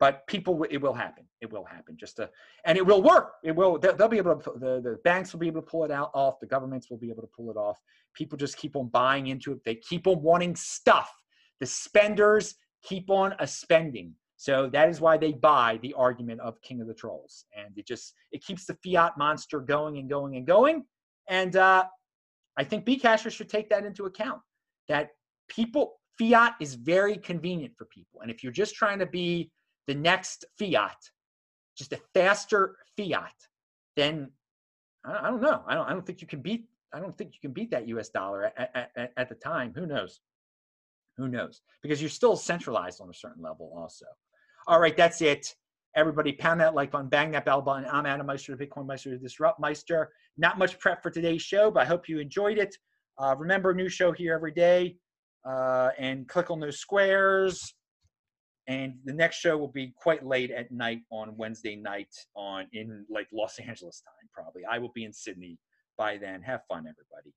but 0.00 0.26
people, 0.28 0.64
it 0.70 0.78
will 0.78 0.92
happen. 0.92 1.24
It 1.40 1.52
will 1.52 1.64
happen. 1.64 1.96
Just 1.98 2.16
to, 2.16 2.30
and 2.64 2.78
it 2.78 2.86
will 2.86 3.02
work. 3.02 3.32
It 3.42 3.54
will. 3.54 3.78
They'll, 3.78 4.08
be 4.08 4.18
able 4.18 4.36
to. 4.36 4.52
The, 4.56 4.80
the 4.80 4.98
banks 5.04 5.32
will 5.32 5.40
be 5.40 5.48
able 5.48 5.60
to 5.60 5.66
pull 5.66 5.84
it 5.84 5.90
out 5.90 6.10
off. 6.14 6.38
The 6.40 6.46
governments 6.46 6.88
will 6.90 6.98
be 6.98 7.10
able 7.10 7.22
to 7.22 7.28
pull 7.36 7.50
it 7.50 7.56
off. 7.56 7.78
People 8.14 8.38
just 8.38 8.56
keep 8.56 8.76
on 8.76 8.88
buying 8.88 9.28
into 9.28 9.52
it. 9.52 9.58
They 9.64 9.74
keep 9.76 10.06
on 10.06 10.22
wanting 10.22 10.54
stuff. 10.56 11.12
The 11.60 11.66
spenders 11.66 12.54
keep 12.82 13.10
on 13.10 13.34
a 13.40 13.46
spending. 13.46 14.14
So 14.36 14.68
that 14.72 14.88
is 14.88 15.00
why 15.00 15.16
they 15.16 15.32
buy 15.32 15.80
the 15.82 15.92
argument 15.94 16.40
of 16.40 16.60
King 16.62 16.80
of 16.80 16.86
the 16.86 16.94
Trolls, 16.94 17.44
and 17.56 17.76
it 17.76 17.88
just 17.88 18.14
it 18.30 18.44
keeps 18.44 18.66
the 18.66 18.76
fiat 18.84 19.18
monster 19.18 19.58
going 19.58 19.98
and 19.98 20.08
going 20.08 20.36
and 20.36 20.46
going. 20.46 20.84
And 21.28 21.56
uh, 21.56 21.86
I 22.56 22.62
think 22.62 22.86
Bcashers 22.86 23.32
should 23.32 23.48
take 23.48 23.68
that 23.70 23.84
into 23.84 24.04
account. 24.04 24.40
That 24.88 25.08
people 25.48 25.98
fiat 26.20 26.54
is 26.60 26.74
very 26.74 27.16
convenient 27.16 27.74
for 27.76 27.86
people, 27.86 28.20
and 28.20 28.30
if 28.30 28.44
you're 28.44 28.52
just 28.52 28.76
trying 28.76 29.00
to 29.00 29.06
be 29.06 29.50
the 29.88 29.94
next 29.94 30.44
fiat, 30.58 31.10
just 31.76 31.92
a 31.92 32.00
faster 32.14 32.76
fiat, 32.96 33.34
then 33.96 34.30
I 35.04 35.28
don't 35.30 35.40
know. 35.40 35.62
I 35.66 35.74
don't. 35.74 35.88
I 35.88 35.92
don't 35.92 36.06
think 36.06 36.20
you 36.20 36.28
can 36.28 36.42
beat. 36.42 36.66
I 36.92 37.00
don't 37.00 37.16
think 37.16 37.32
you 37.34 37.40
can 37.40 37.52
beat 37.52 37.70
that 37.70 37.88
U.S. 37.88 38.10
dollar 38.10 38.52
at, 38.56 38.90
at, 38.96 39.12
at 39.16 39.28
the 39.28 39.34
time. 39.34 39.72
Who 39.74 39.86
knows? 39.86 40.20
Who 41.16 41.28
knows? 41.28 41.62
Because 41.82 42.00
you're 42.00 42.10
still 42.10 42.36
centralized 42.36 43.00
on 43.00 43.10
a 43.10 43.14
certain 43.14 43.42
level, 43.42 43.72
also. 43.74 44.06
All 44.66 44.78
right, 44.78 44.96
that's 44.96 45.20
it. 45.22 45.54
Everybody, 45.96 46.32
pound 46.32 46.60
that 46.60 46.74
like 46.74 46.90
button, 46.90 47.08
bang 47.08 47.30
that 47.32 47.44
bell 47.44 47.62
button. 47.62 47.88
I'm 47.90 48.06
Adam 48.06 48.26
Meister, 48.26 48.54
the 48.54 48.66
Bitcoin 48.66 48.86
Meister, 48.86 49.10
the 49.10 49.16
Disrupt 49.16 49.58
Meister. 49.58 50.10
Not 50.36 50.58
much 50.58 50.78
prep 50.78 51.02
for 51.02 51.10
today's 51.10 51.42
show, 51.42 51.70
but 51.70 51.82
I 51.82 51.86
hope 51.86 52.08
you 52.08 52.18
enjoyed 52.18 52.58
it. 52.58 52.76
Uh, 53.18 53.34
remember, 53.36 53.74
new 53.74 53.88
show 53.88 54.12
here 54.12 54.34
every 54.34 54.52
day, 54.52 54.96
uh, 55.48 55.90
and 55.98 56.28
click 56.28 56.50
on 56.50 56.60
those 56.60 56.78
squares. 56.78 57.74
And 58.68 58.98
the 59.04 59.14
next 59.14 59.36
show 59.36 59.56
will 59.56 59.72
be 59.72 59.94
quite 59.96 60.24
late 60.24 60.50
at 60.50 60.70
night 60.70 61.00
on 61.10 61.36
Wednesday 61.38 61.74
night 61.74 62.14
on 62.36 62.66
in 62.74 63.06
like 63.08 63.26
Los 63.32 63.58
Angeles 63.58 64.02
time, 64.02 64.28
probably. 64.32 64.62
I 64.70 64.78
will 64.78 64.92
be 64.94 65.04
in 65.04 65.12
Sydney 65.12 65.58
by 65.96 66.18
then. 66.18 66.42
Have 66.42 66.60
fun, 66.68 66.80
everybody. 66.80 67.34